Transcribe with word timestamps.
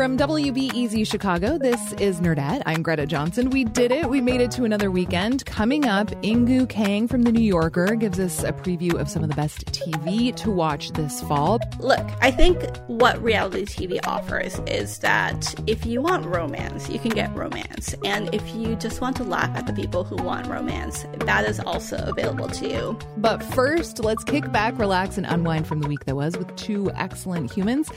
From 0.00 0.16
WBEZ 0.16 1.06
Chicago, 1.06 1.58
this 1.58 1.92
is 2.00 2.22
Nerdette. 2.22 2.62
I'm 2.64 2.82
Greta 2.82 3.04
Johnson. 3.04 3.50
We 3.50 3.64
did 3.64 3.92
it. 3.92 4.08
We 4.08 4.22
made 4.22 4.40
it 4.40 4.50
to 4.52 4.64
another 4.64 4.90
weekend. 4.90 5.44
Coming 5.44 5.84
up, 5.84 6.06
Inkoo 6.22 6.66
Kang 6.70 7.06
from 7.06 7.20
The 7.20 7.30
New 7.30 7.42
Yorker 7.42 7.96
gives 7.96 8.18
us 8.18 8.42
a 8.42 8.50
preview 8.50 8.94
of 8.94 9.10
some 9.10 9.22
of 9.22 9.28
the 9.28 9.36
best 9.36 9.66
TV 9.66 10.34
to 10.36 10.50
watch 10.50 10.92
this 10.92 11.20
fall. 11.24 11.60
Look, 11.80 12.08
I 12.22 12.30
think 12.30 12.74
what 12.86 13.22
reality 13.22 13.66
TV 13.66 14.00
offers 14.06 14.58
is 14.60 15.00
that 15.00 15.54
if 15.66 15.84
you 15.84 16.00
want 16.00 16.24
romance, 16.24 16.88
you 16.88 16.98
can 16.98 17.10
get 17.10 17.36
romance. 17.36 17.94
And 18.02 18.34
if 18.34 18.54
you 18.54 18.76
just 18.76 19.02
want 19.02 19.16
to 19.16 19.24
laugh 19.24 19.54
at 19.54 19.66
the 19.66 19.74
people 19.74 20.04
who 20.04 20.16
want 20.16 20.46
romance, 20.46 21.04
that 21.26 21.44
is 21.44 21.60
also 21.60 21.98
available 22.06 22.48
to 22.48 22.66
you. 22.66 22.98
But 23.18 23.42
first, 23.42 24.02
let's 24.02 24.24
kick 24.24 24.50
back, 24.50 24.78
relax, 24.78 25.18
and 25.18 25.26
unwind 25.26 25.66
from 25.66 25.80
the 25.80 25.88
week 25.88 26.06
that 26.06 26.16
was 26.16 26.38
with 26.38 26.56
two 26.56 26.90
excellent 26.94 27.52
humans. 27.52 27.90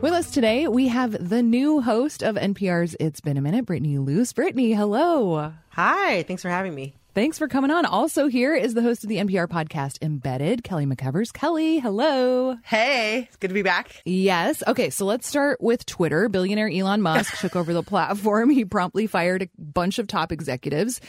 With 0.00 0.12
us 0.12 0.30
today, 0.30 0.68
we 0.68 0.86
have 0.88 1.28
the 1.28 1.42
new 1.42 1.80
host 1.80 2.22
of 2.22 2.36
NPR's 2.36 2.94
It's 3.00 3.20
Been 3.20 3.36
a 3.36 3.40
Minute, 3.40 3.66
Brittany 3.66 3.98
Luce. 3.98 4.32
Brittany, 4.32 4.72
hello. 4.72 5.52
Hi, 5.70 6.22
thanks 6.22 6.40
for 6.42 6.48
having 6.48 6.72
me. 6.72 6.94
Thanks 7.14 7.36
for 7.36 7.48
coming 7.48 7.72
on. 7.72 7.84
Also, 7.84 8.28
here 8.28 8.54
is 8.54 8.74
the 8.74 8.82
host 8.82 9.02
of 9.02 9.08
the 9.08 9.16
NPR 9.16 9.48
podcast, 9.48 10.00
Embedded, 10.00 10.62
Kelly 10.62 10.86
McEvers. 10.86 11.32
Kelly, 11.32 11.80
hello. 11.80 12.56
Hey, 12.62 13.24
it's 13.26 13.36
good 13.38 13.48
to 13.48 13.54
be 13.54 13.62
back. 13.62 14.02
Yes. 14.04 14.62
Okay, 14.68 14.88
so 14.90 15.04
let's 15.04 15.26
start 15.26 15.60
with 15.60 15.84
Twitter. 15.84 16.28
Billionaire 16.28 16.70
Elon 16.70 17.02
Musk 17.02 17.36
took 17.40 17.56
over 17.56 17.72
the 17.72 17.82
platform. 17.82 18.50
He 18.50 18.64
promptly 18.64 19.08
fired 19.08 19.42
a 19.42 19.48
bunch 19.58 19.98
of 19.98 20.06
top 20.06 20.30
executives. 20.30 21.00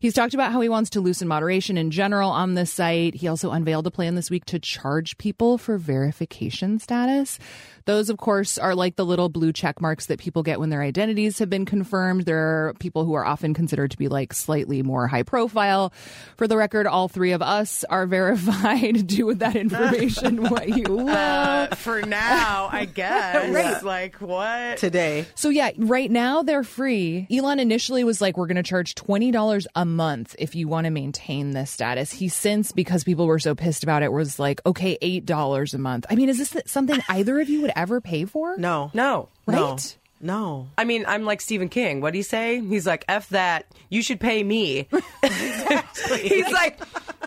He's 0.00 0.14
talked 0.14 0.34
about 0.34 0.52
how 0.52 0.60
he 0.60 0.68
wants 0.68 0.90
to 0.90 1.00
loosen 1.00 1.26
moderation 1.26 1.76
in 1.76 1.90
general 1.90 2.30
on 2.30 2.54
the 2.54 2.66
site. 2.66 3.14
He 3.14 3.26
also 3.26 3.50
unveiled 3.50 3.86
a 3.86 3.90
plan 3.90 4.14
this 4.14 4.30
week 4.30 4.44
to 4.46 4.58
charge 4.58 5.18
people 5.18 5.58
for 5.58 5.76
verification 5.76 6.78
status. 6.78 7.38
Those, 7.84 8.10
of 8.10 8.18
course, 8.18 8.58
are 8.58 8.74
like 8.74 8.96
the 8.96 9.06
little 9.06 9.30
blue 9.30 9.50
check 9.50 9.80
marks 9.80 10.06
that 10.06 10.18
people 10.18 10.42
get 10.42 10.60
when 10.60 10.68
their 10.68 10.82
identities 10.82 11.38
have 11.38 11.48
been 11.48 11.64
confirmed. 11.64 12.26
There 12.26 12.68
are 12.68 12.74
people 12.74 13.06
who 13.06 13.14
are 13.14 13.24
often 13.24 13.54
considered 13.54 13.90
to 13.92 13.96
be 13.96 14.08
like 14.08 14.34
slightly 14.34 14.82
more 14.82 15.06
high 15.06 15.22
profile. 15.22 15.90
For 16.36 16.46
the 16.46 16.58
record, 16.58 16.86
all 16.86 17.08
three 17.08 17.32
of 17.32 17.40
us 17.40 17.84
are 17.84 18.06
verified. 18.18 19.06
Do 19.06 19.24
with 19.24 19.38
that 19.38 19.56
information 19.56 20.42
what 20.50 20.68
you 20.68 20.84
will. 20.84 21.08
Uh, 21.08 21.74
for 21.76 22.02
now, 22.02 22.68
I 22.70 22.84
guess. 22.84 23.48
Right. 23.58 23.82
Like 23.82 24.16
what? 24.16 24.76
today. 24.76 25.26
So 25.34 25.48
yeah, 25.48 25.70
right 25.78 26.10
now 26.10 26.42
they're 26.42 26.62
free. 26.64 27.26
Elon 27.30 27.58
initially 27.58 28.04
was 28.04 28.20
like, 28.20 28.36
we're 28.36 28.46
going 28.46 28.56
to 28.56 28.62
charge 28.62 28.94
twenty 28.94 29.30
dollars 29.30 29.66
a 29.74 29.86
month 29.88 30.36
if 30.38 30.54
you 30.54 30.68
want 30.68 30.84
to 30.84 30.90
maintain 30.90 31.50
this 31.50 31.70
status. 31.70 32.12
He 32.12 32.28
since, 32.28 32.72
because 32.72 33.04
people 33.04 33.26
were 33.26 33.38
so 33.38 33.54
pissed 33.54 33.82
about 33.82 34.02
it, 34.02 34.12
was 34.12 34.38
like, 34.38 34.60
okay, 34.64 34.98
eight 35.02 35.26
dollars 35.26 35.74
a 35.74 35.78
month. 35.78 36.06
I 36.10 36.14
mean, 36.14 36.28
is 36.28 36.38
this 36.38 36.56
something 36.66 37.00
either 37.08 37.40
of 37.40 37.48
you 37.48 37.62
would 37.62 37.72
ever 37.74 38.00
pay 38.00 38.24
for? 38.24 38.56
No. 38.56 38.90
No. 38.94 39.28
No. 39.46 39.72
Right? 39.72 39.96
No. 40.20 40.68
I 40.76 40.84
mean, 40.84 41.04
I'm 41.06 41.24
like 41.24 41.40
Stephen 41.40 41.68
King. 41.68 42.00
What 42.00 42.12
do 42.12 42.18
you 42.18 42.24
say? 42.24 42.60
He's 42.60 42.86
like, 42.86 43.04
F 43.08 43.28
that. 43.30 43.66
You 43.88 44.02
should 44.02 44.20
pay 44.20 44.42
me. 44.42 44.88
he's 45.22 46.50
like, 46.50 46.80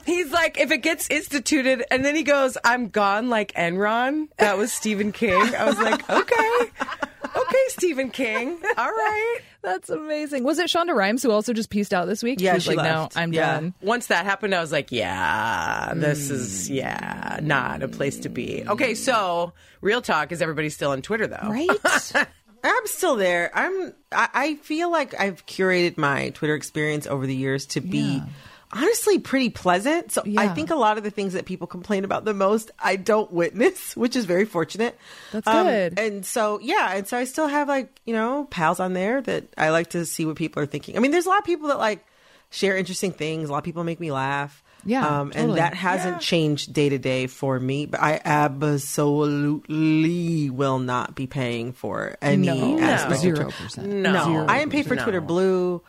he's 0.06 0.32
like, 0.32 0.60
if 0.60 0.72
it 0.72 0.80
gets 0.80 1.10
instituted, 1.10 1.84
and 1.90 2.04
then 2.04 2.16
he 2.16 2.24
goes, 2.24 2.58
I'm 2.66 2.90
gone 2.90 3.30
like 3.30 3.54
Enron. 3.54 4.28
That 4.38 4.58
was 4.58 4.74
Stephen 4.74 5.12
King. 5.14 5.56
I 5.56 5.66
was 5.66 5.78
like, 5.80 6.10
okay. 6.10 6.72
Okay, 7.24 7.64
Stephen 7.70 8.10
King. 8.10 8.60
All 8.78 8.92
right. 8.92 9.40
That's 9.64 9.90
amazing. 9.90 10.44
Was 10.44 10.58
it 10.60 10.68
Shonda 10.68 10.96
Rhimes 10.96 11.22
who 11.22 11.32
also 11.32 11.54
just 11.54 11.70
pieced 11.70 11.94
out 11.94 12.08
this 12.08 12.24
week? 12.24 12.42
Yeah, 12.42 12.56
was 12.56 12.64
she 12.64 12.70
like, 12.70 12.78
left. 12.78 13.16
no, 13.16 13.22
I'm 13.22 13.32
Yeah. 13.32 13.54
done. 13.56 13.74
Once 13.82 14.08
that 14.08 14.26
happened, 14.26 14.56
I 14.56 14.62
was 14.62 14.72
like, 14.72 14.92
yeah, 14.92 15.94
this 15.96 16.30
is, 16.32 16.68
mm. 16.70 16.76
yeah, 16.76 17.40
not 17.44 17.84
a 17.84 17.88
place 17.88 18.18
to 18.20 18.30
be. 18.30 18.64
Okay, 18.68 18.96
so 18.96 19.54
real 19.82 20.02
talk 20.02 20.32
is 20.32 20.42
everybody 20.42 20.70
still 20.70 20.92
on 20.92 21.02
Twitter, 21.04 21.28
though? 21.28 21.48
Right? 21.50 21.70
I'm 22.64 22.86
still 22.88 23.16
there. 23.16 23.50
I'm. 23.56 23.94
I, 24.12 24.30
I 24.34 24.56
feel 24.58 24.92
like 24.92 25.20
I've 25.20 25.46
curated 25.48 25.98
my 25.98 26.30
Twitter 26.30 26.54
experience 26.54 27.08
over 27.08 27.26
the 27.26 27.36
years 27.36 27.66
to 27.68 27.82
be 27.82 27.98
Yeah. 28.18 28.26
Honestly 28.74 29.20
pretty 29.20 29.50
pleasant. 29.50 30.12
So 30.12 30.24
I 30.38 30.48
think 30.50 30.70
a 30.72 30.76
lot 30.76 30.98
of 30.98 31.04
the 31.04 31.12
things 31.12 31.34
that 31.34 31.46
people 31.46 31.68
complain 31.68 32.04
about 32.06 32.26
the 32.26 32.34
most, 32.34 32.72
I 32.80 32.96
don't 32.96 33.32
witness, 33.32 33.96
which 33.98 34.16
is 34.16 34.26
very 34.26 34.46
fortunate. 34.46 34.98
That's 35.32 35.48
Um, 35.48 35.66
good. 35.68 36.00
And 36.00 36.26
so 36.26 36.60
yeah, 36.62 36.94
and 36.96 37.08
so 37.08 37.18
I 37.18 37.26
still 37.26 37.48
have 37.48 37.68
like 37.68 38.00
you 38.06 38.14
know 38.14 38.46
pals 38.50 38.80
on 38.80 38.94
there 38.94 39.22
that 39.22 39.46
I 39.58 39.70
like 39.70 39.92
to 39.92 40.06
see 40.06 40.26
what 40.26 40.36
people 40.36 40.62
are 40.64 40.66
thinking. 40.66 40.96
I 40.98 41.00
mean, 41.00 41.12
there's 41.12 41.26
a 41.26 41.30
lot 41.30 41.40
of 41.40 41.46
people 41.46 41.68
that 41.70 41.78
like 41.80 42.06
share 42.50 42.76
interesting 42.78 43.12
things. 43.12 43.50
A 43.50 43.52
lot 43.52 43.60
of 43.60 43.64
people 43.64 43.84
make 43.84 44.00
me 44.00 44.12
laugh. 44.12 44.64
Yeah, 44.84 45.06
um, 45.06 45.30
totally. 45.30 45.50
and 45.52 45.58
that 45.60 45.76
hasn't 45.76 46.22
changed 46.22 46.74
day 46.74 46.90
to 46.90 46.98
day 46.98 47.28
for 47.28 47.60
me. 47.60 47.86
But 47.86 48.02
I 48.02 48.20
absolutely 49.22 50.50
will 50.50 50.80
not 50.80 51.14
be 51.16 51.28
paying 51.28 51.74
for 51.74 52.16
any 52.22 52.48
No. 52.48 52.80
aspect 52.80 53.12
of 53.14 53.18
Zero 53.20 53.36
Twitter. 53.44 53.52
percent. 53.64 53.88
No. 53.88 54.12
No, 54.12 54.24
Zero 54.26 54.46
I 54.48 54.60
am 54.60 54.70
paid 54.70 54.88
for 54.88 54.96
No. 54.96 55.04
Twitter 55.04 55.22
Blue, 55.22 55.82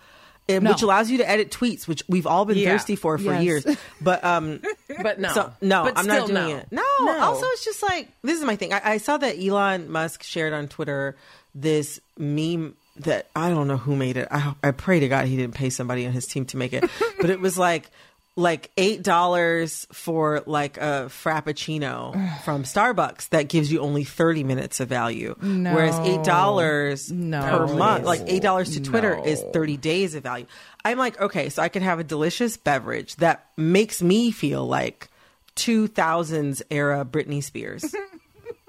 and, 0.49 0.65
No. 0.65 0.71
which 0.73 0.83
allows 0.83 1.11
you 1.11 1.19
to 1.19 1.29
edit 1.29 1.51
tweets, 1.51 1.87
which 1.87 2.03
we've 2.09 2.27
all 2.27 2.45
been 2.45 2.59
Yeah. 2.59 2.71
thirsty 2.73 2.97
for 2.97 3.17
for 3.19 3.33
Yes. 3.33 3.43
years. 3.45 3.67
But 4.01 4.25
um, 4.25 4.61
But 5.03 5.21
no. 5.21 5.33
so 5.33 5.53
no, 5.61 5.85
But 5.85 5.99
I'm 5.99 6.07
not 6.07 6.27
doing 6.27 6.35
no. 6.35 6.57
it. 6.57 6.69
No. 6.71 6.83
No. 7.03 7.19
Also, 7.21 7.47
it's 7.47 7.65
just 7.65 7.83
like 7.83 8.09
this 8.23 8.39
is 8.39 8.45
my 8.45 8.57
thing. 8.57 8.73
I, 8.73 8.81
I 8.85 8.97
saw 8.99 9.17
that 9.19 9.37
Elon 9.39 9.91
Musk 9.91 10.23
shared 10.23 10.53
on 10.53 10.69
Twitter 10.69 11.17
this 11.55 12.01
meme 12.19 12.75
that 12.97 13.29
I 13.35 13.49
don't 13.51 13.69
know 13.69 13.77
who 13.79 13.97
made 13.97 14.17
it. 14.17 14.29
I, 14.31 14.55
I 14.63 14.71
pray 14.73 15.01
to 15.01 15.09
God 15.09 15.27
he 15.27 15.37
didn't 15.37 15.55
pay 15.55 15.71
somebody 15.71 16.07
on 16.07 16.13
his 16.13 16.27
team 16.27 16.45
to 16.47 16.57
make 16.57 16.73
it, 16.73 16.85
but 17.21 17.31
it 17.31 17.41
was 17.41 17.57
like 17.57 17.91
like 18.35 18.71
eight 18.79 19.03
dollars 19.03 19.87
for 19.93 20.43
like 20.47 20.79
a 20.79 21.07
frappuccino 21.09 22.13
from 22.45 22.63
Starbucks 22.63 23.29
that 23.31 23.49
gives 23.49 23.71
you 23.71 23.81
only 23.81 24.05
thirty 24.05 24.43
minutes 24.45 24.81
of 24.81 24.89
value, 24.89 25.35
whereas 25.41 25.99
eight 26.01 26.25
dollars 26.25 27.11
No. 27.13 27.41
per 27.43 27.67
month, 27.75 28.05
like 28.05 28.23
eight 28.27 28.43
dollars 28.43 28.71
to 28.75 28.81
Twitter, 28.81 29.21
is 29.25 29.43
thirty 29.53 29.77
days 29.77 30.15
of 30.15 30.23
value. 30.23 30.47
I'm 30.85 30.99
like, 30.99 31.21
okay, 31.21 31.49
so 31.51 31.63
I 31.63 31.69
could 31.69 31.83
have 31.83 31.99
a 31.99 32.05
delicious 32.05 32.57
beverage 32.57 33.17
that 33.17 33.47
makes 33.57 34.03
me 34.03 34.31
feel 34.31 34.67
like 34.67 35.09
2000s 35.57 36.63
era 36.71 37.05
Britney 37.05 37.43
Spears. 37.43 37.95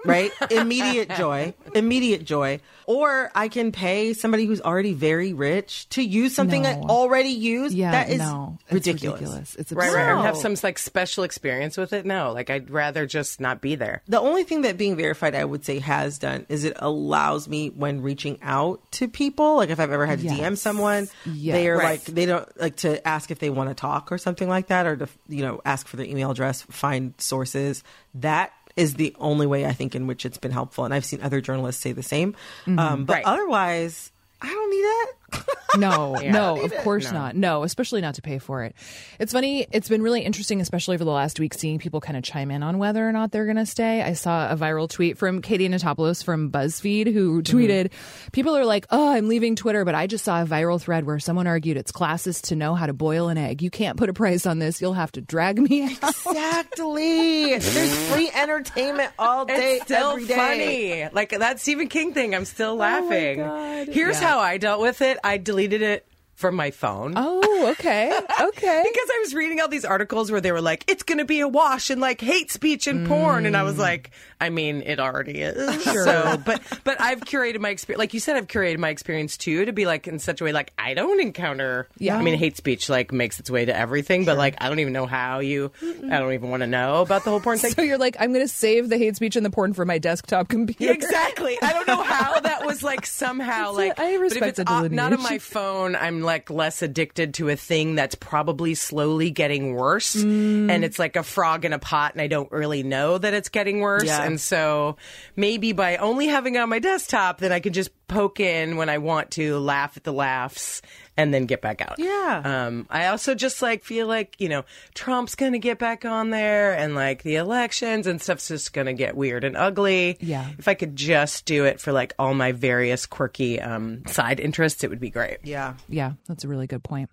right? 0.06 0.32
Immediate 0.52 1.10
joy. 1.16 1.54
Immediate 1.76 2.24
joy. 2.26 2.60
Or 2.86 3.32
I 3.34 3.48
can 3.48 3.72
pay 3.72 4.14
somebody 4.14 4.46
who's 4.46 4.60
already 4.60 4.94
very 4.94 5.32
rich 5.32 5.88
to 5.90 6.02
use 6.04 6.36
something 6.36 6.66
I 6.66 6.74
already 6.82 7.30
use. 7.30 7.74
Yeah, 7.74 7.92
that 7.92 8.10
is 8.10 8.18
no, 8.20 8.58
it's 8.66 8.74
ridiculous. 8.74 9.20
ridiculous. 9.22 9.56
It's 9.56 9.72
Right, 9.72 9.86
absurd. 9.88 9.98
right. 10.04 10.12
And 10.18 10.22
have 10.26 10.36
some 10.38 10.56
like 10.62 10.78
special 10.78 11.24
experience 11.24 11.78
with 11.78 11.94
it? 11.94 12.06
No, 12.06 12.34
like 12.34 12.50
I'd 12.50 12.70
rather 12.70 13.06
just 13.06 13.40
not 13.40 13.62
be 13.62 13.76
there. 13.76 14.02
The 14.10 14.20
only 14.20 14.44
thing 14.44 14.64
that 14.64 14.78
being 14.78 14.98
verified, 14.98 15.34
I 15.34 15.46
would 15.46 15.64
say, 15.64 15.80
has 15.80 16.18
done 16.20 16.46
is 16.50 16.66
it 16.66 16.74
allows 16.78 17.48
me 17.48 17.70
when 17.70 18.02
reaching 18.02 18.38
out 18.42 18.82
to 18.94 19.08
people, 19.08 19.56
like 19.56 19.70
if 19.70 19.80
I've 19.80 19.92
ever 19.92 20.06
had 20.06 20.20
to 20.20 20.28
DM 20.28 20.58
someone, 20.58 21.08
Yeah. 21.26 21.54
they 21.54 21.70
are 21.70 21.78
Right. 21.78 21.86
like 21.92 22.04
they 22.04 22.26
don't 22.26 22.60
like 22.60 22.76
to 22.78 23.06
ask 23.08 23.32
if 23.32 23.40
they 23.40 23.50
want 23.50 23.70
to 23.70 23.76
talk 23.76 24.12
or 24.12 24.18
something 24.18 24.50
like 24.50 24.68
that, 24.68 24.86
or 24.86 24.98
to 24.98 25.08
you 25.30 25.42
know 25.44 25.62
ask 25.64 25.88
for 25.88 25.96
their 25.96 26.06
email 26.06 26.32
address, 26.32 26.64
find 26.64 27.14
sources. 27.18 27.82
That 28.16 28.52
is 28.76 28.96
the 28.96 29.16
only 29.20 29.46
way 29.48 29.66
I 29.66 29.74
think 29.74 29.96
in 29.96 30.08
which 30.08 30.26
it's 30.26 30.38
been 30.38 30.52
helpful, 30.52 30.86
and 30.86 30.94
I've 30.94 31.06
seen 31.06 31.22
other 31.22 31.42
journalists 31.42 31.82
say 31.82 31.92
the 31.92 32.04
same. 32.04 32.36
Um, 32.66 33.06
but 33.06 33.14
Right. 33.16 33.26
otherwise, 33.26 34.12
I 34.42 34.48
don't 34.50 34.70
need 34.72 34.84
that 34.84 35.12
No, 35.78 36.16
no, 36.16 36.62
of 36.64 36.74
course 36.78 37.12
not. 37.12 37.36
No, 37.36 37.64
especially 37.64 38.02
not 38.02 38.16
to 38.16 38.22
pay 38.22 38.38
for 38.38 38.64
it. 38.64 38.76
It's 39.20 39.34
funny. 39.34 39.66
It's 39.72 39.90
been 39.90 40.02
really 40.02 40.22
interesting, 40.22 40.62
especially 40.62 40.96
over 40.96 41.04
the 41.04 41.12
last 41.12 41.40
week, 41.40 41.54
seeing 41.54 41.80
people 41.80 42.00
kind 42.00 42.18
of 42.18 42.24
chime 42.24 42.52
in 42.52 42.64
on 42.64 42.78
whether 42.78 43.08
or 43.08 43.12
not 43.12 43.32
they're 43.32 43.46
going 43.46 43.58
to 43.58 43.66
stay. 43.66 44.02
I 44.02 44.14
saw 44.14 44.52
a 44.52 44.56
viral 44.56 44.90
tweet 44.90 45.18
from 45.18 45.42
Katie 45.42 45.68
Notopoulos 45.68 46.24
from 46.24 46.52
BuzzFeed 46.52 47.12
who 47.12 47.42
mm-hmm. 47.42 47.58
tweeted, 47.58 47.92
"People 48.32 48.56
are 48.56 48.66
like, 48.66 48.86
oh, 48.92 49.14
I'm 49.14 49.28
leaving 49.28 49.56
Twitter, 49.56 49.84
but 49.86 49.96
I 49.96 50.08
just 50.08 50.24
saw 50.24 50.42
a 50.42 50.46
viral 50.46 50.80
thread 50.80 51.06
where 51.06 51.20
someone 51.20 51.48
argued 51.48 51.78
it's 51.78 51.92
classist 51.92 52.50
to 52.50 52.56
know 52.56 52.76
how 52.76 52.86
to 52.86 52.94
boil 52.94 53.30
an 53.30 53.38
egg. 53.38 53.62
You 53.62 53.72
can't 53.72 53.98
put 53.98 54.10
a 54.10 54.14
price 54.14 54.46
on 54.46 54.60
this. 54.60 54.82
You'll 54.82 54.94
have 54.94 55.12
to 55.14 55.22
drag 55.22 55.60
me 55.60 55.98
out." 56.02 56.14
Exactly. 56.28 57.58
There's 57.58 58.08
free 58.12 58.30
entertainment 58.34 59.12
all 59.18 59.46
day, 59.46 59.76
It's 59.76 59.86
still 59.86 60.12
every 60.12 60.26
day. 60.26 60.36
funny. 60.36 61.10
Like 61.14 61.32
that 61.32 61.60
Stephen 61.60 61.88
King 61.88 62.14
thing, 62.14 62.36
I'm 62.36 62.46
still 62.46 62.72
oh 62.72 62.76
laughing. 62.76 63.40
God. 63.40 63.88
Here's 63.88 64.20
how 64.20 64.40
I 64.40 64.58
dealt 64.58 64.82
with 64.82 65.02
it. 65.02 65.18
I 65.24 65.38
deleted 65.38 65.82
it 65.82 66.08
from 66.34 66.56
my 66.56 66.72
phone. 66.72 67.14
Oh, 67.16 67.70
okay, 67.72 68.12
okay. 68.42 68.84
Because 68.84 69.10
I 69.10 69.20
was 69.24 69.34
reading 69.34 69.62
all 69.62 69.68
these 69.68 69.86
articles 69.86 70.32
where 70.32 70.42
they 70.42 70.52
were 70.52 70.62
like, 70.62 70.84
it's 70.88 71.04
going 71.04 71.20
to 71.20 71.26
be 71.26 71.40
a 71.40 71.48
wash 71.48 71.90
and 71.90 72.02
like 72.02 72.22
hate 72.22 72.52
speech 72.52 72.88
and 72.88 73.08
porn. 73.08 73.46
And 73.46 73.56
I 73.56 73.64
was 73.64 73.76
mm. 73.76 73.80
like, 73.80 74.12
I 74.44 74.50
mean, 74.50 74.82
it 74.86 75.00
already 75.00 75.42
is. 75.42 75.84
Sure. 75.94 76.06
So, 76.06 76.38
but, 76.46 76.62
but 76.84 77.00
I've 77.02 77.20
curated 77.22 77.60
my 77.60 77.70
experience. 77.70 78.00
Like 78.00 78.14
you 78.14 78.20
said, 78.20 78.36
I've 78.38 78.48
curated 78.48 78.78
my 78.78 78.90
experience 78.90 79.38
too 79.38 79.66
to 79.66 79.74
be 79.74 79.86
like 79.86 80.08
in 80.08 80.18
such 80.20 80.40
a 80.42 80.44
way, 80.44 80.52
like 80.54 80.72
I 80.78 80.94
don't 80.94 81.20
encounter. 81.22 81.88
Yeah. 81.98 82.18
I 82.18 82.22
mean, 82.22 82.36
hate 82.36 82.58
speech 82.58 82.90
like 82.90 83.12
makes 83.12 83.40
its 83.40 83.50
way 83.50 83.66
to 83.66 83.76
everything, 83.76 84.26
but 84.26 84.38
like 84.38 84.56
I 84.60 84.70
don't 84.70 84.80
even 84.80 84.94
know 84.94 85.06
how 85.06 85.40
you, 85.40 85.72
I 85.82 86.20
don't 86.20 86.34
even 86.34 86.50
want 86.50 86.62
to 86.62 86.68
know 86.68 87.02
about 87.02 87.24
the 87.26 87.30
whole 87.32 87.40
porn 87.42 87.58
thing. 87.58 87.72
So 87.72 87.82
you're 87.82 87.98
like, 87.98 88.16
I'm 88.20 88.34
going 88.34 88.46
to 88.46 88.52
save 88.54 88.90
the 88.90 88.98
hate 88.98 89.16
speech 89.16 89.36
and 89.36 89.46
the 89.46 89.50
porn 89.50 89.74
for 89.74 89.86
my 89.86 89.98
desktop 89.98 90.48
computer. 90.48 90.94
Exactly. 90.94 91.58
I 91.62 91.74
don't 91.74 91.88
know 91.88 92.02
how 92.02 92.40
that 92.40 92.66
was 92.66 92.82
like 92.84 93.06
somehow 93.06 93.70
It's 93.70 93.78
a- 93.78 93.82
like. 93.82 94.00
I 94.00 94.04
but 94.04 94.14
if 94.16 94.22
respect 94.22 94.60
it's 94.60 94.72
uh, 94.72 94.88
not 94.90 95.14
on 95.14 95.22
my 95.22 95.38
phone, 95.40 95.96
I'm 95.96 96.22
like 96.22 96.50
less 96.50 96.82
addicted 96.82 97.36
to 97.36 97.50
a 97.50 97.56
thing 97.56 97.96
that's 97.96 98.16
probably 98.16 98.76
slowly 98.76 99.32
getting 99.32 99.74
worse, 99.76 100.16
and 100.16 100.84
it's 100.86 100.98
like 101.00 101.16
a 101.16 101.24
frog 101.24 101.66
in 101.66 101.74
a 101.74 101.80
pot, 101.80 102.14
and 102.14 102.22
I 102.22 102.28
don't 102.28 102.52
really 102.52 102.84
know 102.84 103.18
that 103.18 103.34
it's 103.34 103.50
getting 103.50 103.80
worse, 103.82 104.04
Yeah. 104.06 104.24
And 104.34 104.42
so 104.42 104.98
maybe 105.36 105.74
by 105.74 105.98
only 105.98 106.26
having 106.26 106.56
it 106.56 106.58
on 106.58 106.68
my 106.68 106.80
desktop, 106.80 107.38
then 107.38 107.52
I 107.52 107.60
can 107.60 107.72
just 107.72 107.92
poke 108.08 108.40
in 108.40 108.78
when 108.78 108.90
I 108.90 108.98
want 108.98 109.30
to, 109.32 109.60
laugh 109.60 109.96
at 109.96 110.04
the 110.04 110.12
laughs. 110.12 110.82
And 111.16 111.34
then 111.34 111.46
get 111.46 111.62
back 111.62 111.82
out. 111.82 112.00
Yeah. 112.00 112.42
Um, 112.44 112.88
I 112.90 113.08
also 113.08 113.36
just 113.36 113.62
like 113.62 113.84
feel 113.84 114.08
like 114.08 114.36
you 114.40 114.50
know 114.50 114.66
Trump's 114.96 115.36
gonna 115.36 115.60
get 115.60 115.78
back 115.78 116.06
on 116.06 116.32
there, 116.32 116.74
and 116.74 116.96
like 116.96 117.24
the 117.24 117.36
elections 117.36 118.08
and 118.08 118.22
stuff's 118.22 118.48
just 118.48 118.74
gonna 118.74 118.94
get 118.94 119.16
weird 119.16 119.44
and 119.44 119.56
ugly. 119.56 120.18
Yeah. 120.20 120.50
If 120.58 120.68
I 120.68 120.74
could 120.74 120.96
just 120.96 121.46
do 121.46 121.66
it 121.66 121.80
for 121.80 121.92
like 121.92 122.14
all 122.18 122.34
my 122.34 122.52
various 122.52 123.06
quirky 123.06 123.62
um, 123.62 124.06
side 124.08 124.40
interests, 124.40 124.84
it 124.84 124.90
would 124.90 125.00
be 125.00 125.10
great. 125.10 125.38
Yeah. 125.44 125.76
Yeah, 125.88 126.14
that's 126.28 126.44
a 126.44 126.48
really 126.48 126.68
good 126.68 126.84
point. 126.84 127.10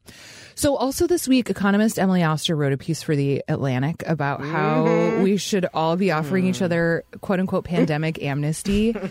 So, 0.54 0.76
also 0.76 1.06
this 1.06 1.26
week, 1.28 1.48
economist 1.50 1.98
Emily 1.98 2.22
Oster 2.22 2.54
wrote 2.54 2.72
a 2.72 2.78
piece 2.78 3.02
for 3.02 3.16
The 3.16 3.42
Atlantic 3.48 4.02
about 4.06 4.42
how 4.42 5.20
we 5.22 5.36
should 5.36 5.66
all 5.72 5.96
be 5.96 6.10
offering 6.10 6.46
each 6.46 6.62
other 6.62 7.04
quote 7.20 7.40
unquote 7.40 7.64
pandemic 7.64 8.22
amnesty. 8.22 8.94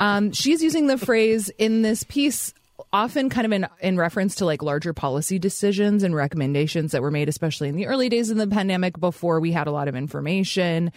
Um, 0.00 0.32
she's 0.32 0.64
using 0.64 0.88
the 0.88 0.98
phrase 0.98 1.48
in 1.58 1.82
this 1.82 2.02
piece 2.02 2.54
often 2.92 3.28
kind 3.28 3.46
of 3.46 3.52
in, 3.52 3.66
in 3.80 3.96
reference 3.96 4.34
to 4.36 4.44
like 4.44 4.62
larger 4.62 4.92
policy 4.92 5.38
decisions 5.38 6.02
and 6.02 6.14
recommendations 6.14 6.92
that 6.92 7.02
were 7.02 7.10
made, 7.10 7.28
especially 7.28 7.68
in 7.68 7.76
the 7.76 7.86
early 7.86 8.08
days 8.08 8.30
of 8.30 8.36
the 8.36 8.46
pandemic 8.46 8.98
before 9.00 9.40
we 9.40 9.52
had 9.52 9.66
a 9.66 9.72
lot 9.72 9.88
of 9.88 9.96
information. 9.96 10.92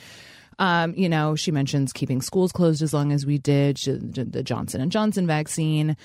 Um, 0.60 0.94
you 0.96 1.10
know, 1.10 1.36
she 1.36 1.52
mentions 1.52 1.92
keeping 1.92 2.22
schools 2.22 2.52
closed 2.52 2.82
as 2.82 2.94
long 2.94 3.12
as 3.12 3.26
we 3.26 3.38
did, 3.38 3.78
the 3.78 4.44
Johnson 4.44 4.82
and 4.82 4.92
Johnson 4.92 5.28
vaccine. 5.28 5.98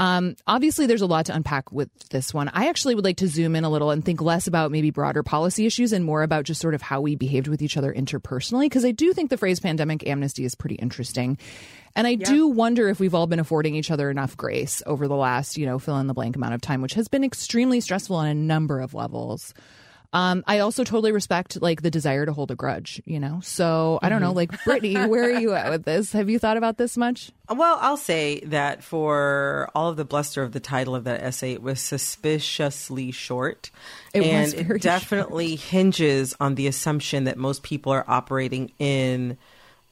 Um, 0.00 0.34
obviously, 0.46 0.86
there's 0.86 1.02
a 1.02 1.06
lot 1.06 1.26
to 1.26 1.34
unpack 1.34 1.70
with 1.70 1.90
this 2.08 2.32
one. 2.32 2.48
I 2.48 2.68
actually 2.68 2.94
would 2.94 3.04
like 3.04 3.18
to 3.18 3.28
zoom 3.28 3.54
in 3.54 3.64
a 3.64 3.70
little 3.70 3.90
and 3.90 4.02
think 4.02 4.22
less 4.22 4.46
about 4.46 4.72
maybe 4.72 4.90
broader 4.90 5.22
policy 5.22 5.66
issues 5.66 5.92
and 5.92 6.06
more 6.06 6.22
about 6.22 6.44
just 6.44 6.58
sort 6.58 6.72
of 6.72 6.80
how 6.80 7.02
we 7.02 7.16
behaved 7.16 7.48
with 7.48 7.60
each 7.60 7.76
other 7.76 7.92
interpersonally, 7.92 8.64
because 8.64 8.86
I 8.86 8.92
do 8.92 9.12
think 9.12 9.28
the 9.28 9.36
phrase 9.36 9.60
pandemic 9.60 10.08
amnesty 10.08 10.46
is 10.46 10.54
pretty 10.54 10.76
interesting. 10.76 11.36
And 11.94 12.06
I 12.06 12.14
do 12.14 12.46
wonder 12.46 12.88
if 12.88 12.98
we've 12.98 13.14
all 13.14 13.26
been 13.26 13.40
affording 13.40 13.74
each 13.74 13.90
other 13.90 14.08
enough 14.08 14.38
grace 14.38 14.82
over 14.86 15.06
the 15.06 15.16
last, 15.16 15.58
you 15.58 15.66
know, 15.66 15.78
fill 15.78 15.98
in 15.98 16.06
the 16.06 16.14
blank 16.14 16.34
amount 16.34 16.54
of 16.54 16.62
time, 16.62 16.80
which 16.80 16.94
has 16.94 17.08
been 17.08 17.24
extremely 17.24 17.80
stressful 17.80 18.16
on 18.16 18.26
a 18.26 18.34
number 18.34 18.80
of 18.80 18.94
levels. 18.94 19.52
Um, 20.12 20.42
I 20.46 20.58
also 20.58 20.82
totally 20.82 21.12
respect 21.12 21.62
like 21.62 21.82
the 21.82 21.90
desire 21.90 22.26
to 22.26 22.32
hold 22.32 22.50
a 22.50 22.56
grudge, 22.56 23.00
you 23.04 23.20
know? 23.20 23.40
So 23.44 24.00
I 24.02 24.08
don't 24.08 24.20
know, 24.20 24.32
like 24.32 24.64
Brittany, 24.64 25.06
where 25.06 25.24
are 25.24 25.30
you 25.30 25.52
at 25.52 25.70
with 25.70 25.84
this? 25.84 26.12
Have 26.12 26.28
you 26.28 26.38
thought 26.40 26.56
about 26.56 26.78
this 26.78 26.96
much? 26.96 27.30
Well, 27.48 27.78
I'll 27.80 27.96
say 27.96 28.40
that 28.46 28.82
for 28.82 29.70
all 29.74 29.88
of 29.88 29.96
the 29.96 30.04
bluster 30.04 30.42
of 30.42 30.50
the 30.52 30.58
title 30.58 30.96
of 30.96 31.04
that 31.04 31.22
essay, 31.22 31.52
it 31.52 31.62
was 31.62 31.80
suspiciously 31.80 33.12
short. 33.12 33.70
It 34.12 34.22
was 34.22 34.54
and 34.54 34.70
it 34.72 34.82
definitely 34.82 35.54
hinges 35.54 36.34
on 36.40 36.56
the 36.56 36.66
assumption 36.66 37.24
that 37.24 37.36
most 37.36 37.62
people 37.62 37.92
are 37.92 38.04
operating 38.08 38.72
in 38.80 39.38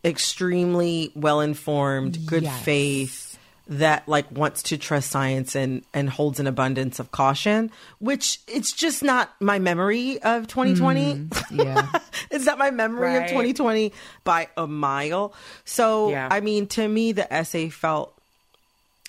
extremely 0.05 1.13
well 1.15 1.41
informed, 1.41 2.19
good 2.27 2.45
Yes. 2.45 2.65
faith 2.65 3.28
that 3.69 4.09
like 4.09 4.31
wants 4.33 4.63
to 4.65 4.79
trust 4.79 5.11
science 5.11 5.55
and 5.55 5.85
and 5.93 6.09
holds 6.09 6.41
an 6.41 6.47
abundance 6.47 6.99
of 6.99 7.11
caution, 7.13 7.71
which 7.99 8.41
it's 8.49 8.73
just 8.73 9.03
not 9.03 9.31
my 9.41 9.59
memory 9.59 10.21
of 10.23 10.47
2020. 10.49 11.15
Mm, 11.15 11.65
yeah. 11.65 12.01
it's 12.31 12.47
not 12.47 12.59
my 12.59 12.71
memory 12.71 13.17
of 13.17 13.25
2020 13.25 13.93
by 14.25 14.49
a 14.57 14.67
mile. 14.67 15.35
So, 15.65 16.11
Yeah. 16.11 16.29
I 16.31 16.41
mean, 16.41 16.67
to 16.69 16.89
me, 16.89 17.13
the 17.13 17.31
essay 17.33 17.69
felt 17.69 18.19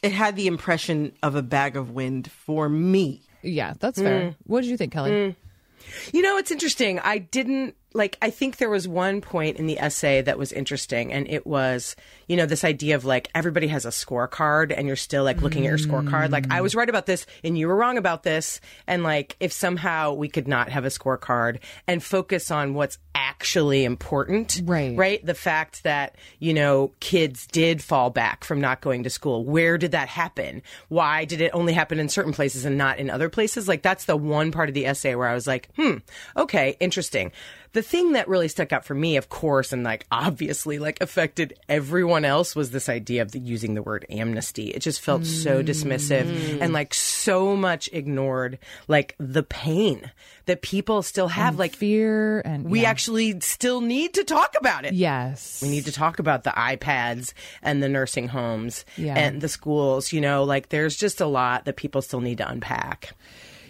it 0.03 0.11
had 0.11 0.35
the 0.35 0.47
impression 0.47 1.13
of 1.23 1.35
a 1.35 1.41
bag 1.41 1.75
of 1.75 1.91
wind 1.91 2.29
for 2.29 2.67
me. 2.69 3.21
Yeah, 3.41 3.73
that's 3.79 4.01
fair. 4.01 4.21
Mm. 4.21 4.35
What 4.45 4.61
did 4.61 4.69
you 4.69 4.77
think, 4.77 4.91
Kelly? 4.91 5.11
Mm. 5.11 5.35
You 6.13 6.21
know, 6.21 6.37
it's 6.37 6.51
interesting. 6.51 6.99
I 6.99 7.17
didn't 7.19 7.75
like 7.93 8.17
I 8.21 8.29
think 8.29 8.57
there 8.57 8.69
was 8.69 8.87
one 8.87 9.19
point 9.19 9.57
in 9.57 9.65
the 9.65 9.79
essay 9.79 10.21
that 10.21 10.37
was 10.37 10.51
interesting 10.51 11.11
and 11.11 11.27
it 11.27 11.47
was, 11.47 11.95
you 12.27 12.37
know, 12.37 12.45
this 12.45 12.63
idea 12.63 12.95
of 12.95 13.03
like 13.03 13.29
everybody 13.33 13.67
has 13.67 13.85
a 13.85 13.89
scorecard 13.89 14.73
and 14.75 14.85
you're 14.85 14.95
still 14.95 15.23
like 15.23 15.41
looking 15.41 15.65
at 15.65 15.69
your 15.69 15.79
scorecard. 15.79 16.29
Like 16.29 16.51
I 16.51 16.61
was 16.61 16.75
right 16.75 16.89
about 16.89 17.07
this 17.07 17.25
and 17.43 17.57
you 17.57 17.67
were 17.67 17.75
wrong 17.75 17.97
about 17.97 18.23
this 18.23 18.61
and 18.85 19.01
like 19.01 19.35
if 19.39 19.51
somehow 19.51 20.13
we 20.13 20.29
could 20.29 20.47
not 20.47 20.69
have 20.69 20.85
a 20.85 20.89
scorecard 20.89 21.59
and 21.87 22.03
focus 22.03 22.51
on 22.51 22.75
what's 22.75 22.99
actually 23.15 23.85
important. 23.85 24.61
Right. 24.65 24.95
Right? 24.95 25.25
The 25.25 25.33
fact 25.33 25.83
that, 25.83 26.15
you 26.37 26.53
know, 26.53 26.91
kids 26.99 27.47
did 27.47 27.81
fall 27.81 28.11
back 28.11 28.43
from 28.43 28.61
not 28.61 28.81
going 28.81 29.03
to 29.03 29.09
school. 29.09 29.45
Where 29.45 29.77
did 29.77 29.91
that 29.91 30.09
happen? 30.09 30.61
Why 30.89 31.25
did 31.25 31.41
it 31.41 31.51
only 31.53 31.73
happen 31.73 31.99
in 31.99 32.09
certain 32.09 32.33
places 32.33 32.65
and 32.65 32.77
not 32.77 32.99
in 32.99 33.09
other 33.09 33.29
places? 33.29 33.67
Like 33.67 33.81
that's 33.81 34.05
the 34.05 34.17
one 34.17 34.51
part 34.51 34.69
of 34.69 34.75
the 34.75 34.85
essay 34.85 35.15
where 35.15 35.27
I 35.27 35.33
was 35.33 35.47
like, 35.47 35.69
hmm, 35.75 35.97
okay, 36.37 36.77
interesting. 36.79 37.31
The 37.73 37.81
thing 37.83 38.13
that 38.13 38.27
really 38.27 38.47
stuck 38.47 38.73
out 38.73 38.83
for 38.83 38.95
me, 38.95 39.17
of 39.17 39.29
course, 39.29 39.71
and 39.71 39.83
like 39.83 40.05
obviously 40.11 40.79
like 40.79 41.01
affected 41.01 41.53
everyone 41.67 42.25
else 42.25 42.55
was 42.55 42.71
this 42.71 42.89
idea 42.89 43.21
of 43.21 43.31
the, 43.31 43.39
using 43.39 43.75
the 43.75 43.83
word 43.83 44.05
amnesty. 44.09 44.69
It 44.69 44.79
just 44.79 45.01
felt 45.01 45.25
so 45.25 45.61
dismissive 45.63 46.25
mm. 46.25 46.61
and 46.61 46.73
like 46.73 46.93
so 46.93 47.55
much 47.55 47.89
ignored 47.93 48.57
like 48.87 49.15
the 49.19 49.43
pain 49.43 50.11
that 50.47 50.63
people 50.63 51.03
still 51.03 51.27
have. 51.27 51.59
like 51.59 51.75
Fear 51.75 52.41
and 52.41 52.65
we 52.69 52.81
yeah. 52.81 52.89
actually 52.89 53.39
still 53.41 53.81
need 53.81 54.15
to 54.15 54.23
talk 54.23 54.55
about 54.59 54.85
it. 54.85 54.93
Yes. 54.93 55.61
We 55.61 55.69
need 55.69 55.85
to 55.85 55.91
talk 55.91 56.17
about 56.17 56.43
the 56.43 56.49
iPads 56.49 57.33
and 57.61 57.83
the 57.83 57.89
nursing 57.89 58.27
homes 58.29 58.83
Yeah. 58.97 59.13
and 59.15 59.41
the 59.41 59.47
schools. 59.47 60.11
You 60.11 60.21
know, 60.21 60.43
like 60.43 60.69
there's 60.69 60.95
just 60.97 61.21
a 61.21 61.27
lot 61.27 61.65
that 61.65 61.75
people 61.75 62.01
still 62.01 62.21
need 62.21 62.39
to 62.39 62.49
unpack. 62.49 63.13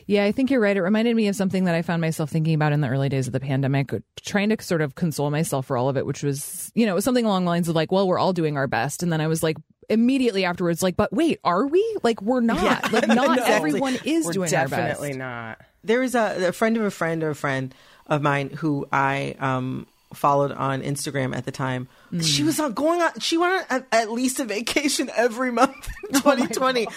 Yeah, 0.10 0.24
I 0.24 0.32
think 0.32 0.50
you're 0.50 0.60
right. 0.60 0.76
It 0.76 0.82
reminded 0.82 1.16
me 1.16 1.28
of 1.28 1.36
something 1.36 1.66
that 1.66 1.76
I 1.76 1.84
found 1.84 2.02
myself 2.02 2.32
thinking 2.32 2.56
about 2.56 2.74
in 2.74 2.82
the 2.82 2.88
early 2.88 3.10
days 3.10 3.28
of 3.28 3.34
the 3.34 3.40
pandemic, 3.40 3.94
trying 4.20 4.50
to 4.50 4.60
sort 4.60 4.82
of 4.82 4.96
console 4.96 5.30
myself 5.30 5.68
for 5.68 5.78
all 5.78 5.88
of 5.88 5.98
it, 5.98 6.06
which 6.08 6.24
was, 6.24 6.72
you 6.74 6.88
know, 6.88 6.94
it 6.94 6.96
was 6.96 7.06
something 7.06 7.26
along 7.26 7.46
the 7.46 7.52
lines 7.52 7.70
of 7.70 7.76
like, 7.76 7.92
well, 7.92 8.08
we're 8.08 8.18
all 8.18 8.34
doing 8.34 8.58
our 8.58 8.66
best. 8.66 9.04
And 9.04 9.14
then 9.14 9.22
I 9.22 9.28
was 9.28 9.44
like, 9.44 9.58
immediately 9.88 10.46
afterwards, 10.46 10.82
like, 10.82 10.98
but 10.98 11.14
wait, 11.14 11.40
are 11.44 11.68
we? 11.68 11.98
Like, 12.02 12.24
we're 12.24 12.42
not. 12.42 12.92
Like, 12.92 13.08
not 13.08 13.38
Exactly. 13.38 13.54
everyone 13.54 14.00
is 14.04 14.26
We're 14.26 14.32
doing 14.34 14.56
our 14.56 14.68
best. 14.68 14.72
definitely 14.72 15.14
not. 15.14 15.62
There 15.84 16.02
is 16.02 16.16
a, 16.16 16.48
a 16.48 16.52
friend 16.54 16.76
of 16.78 16.84
a 16.86 16.92
friend 16.92 17.22
of 17.22 17.30
a 17.30 17.36
friend 17.36 17.76
of 18.08 18.24
mine 18.24 18.50
who 18.50 18.88
I 18.92 19.36
um, 19.38 19.86
followed 20.14 20.52
on 20.52 20.82
Instagram 20.82 21.36
at 21.36 21.46
the 21.46 21.52
time. 21.52 21.88
Mm. 22.12 22.24
She 22.24 22.44
was 22.44 22.60
on 22.60 22.74
going 22.74 23.02
on. 23.02 23.12
She 23.20 23.38
went 23.38 23.54
on 23.54 23.78
at, 23.78 23.88
at 23.92 24.12
least 24.12 24.40
a 24.40 24.46
vacation 24.46 25.10
every 25.16 25.52
month 25.52 25.90
in 26.08 26.14
2020, 26.16 26.88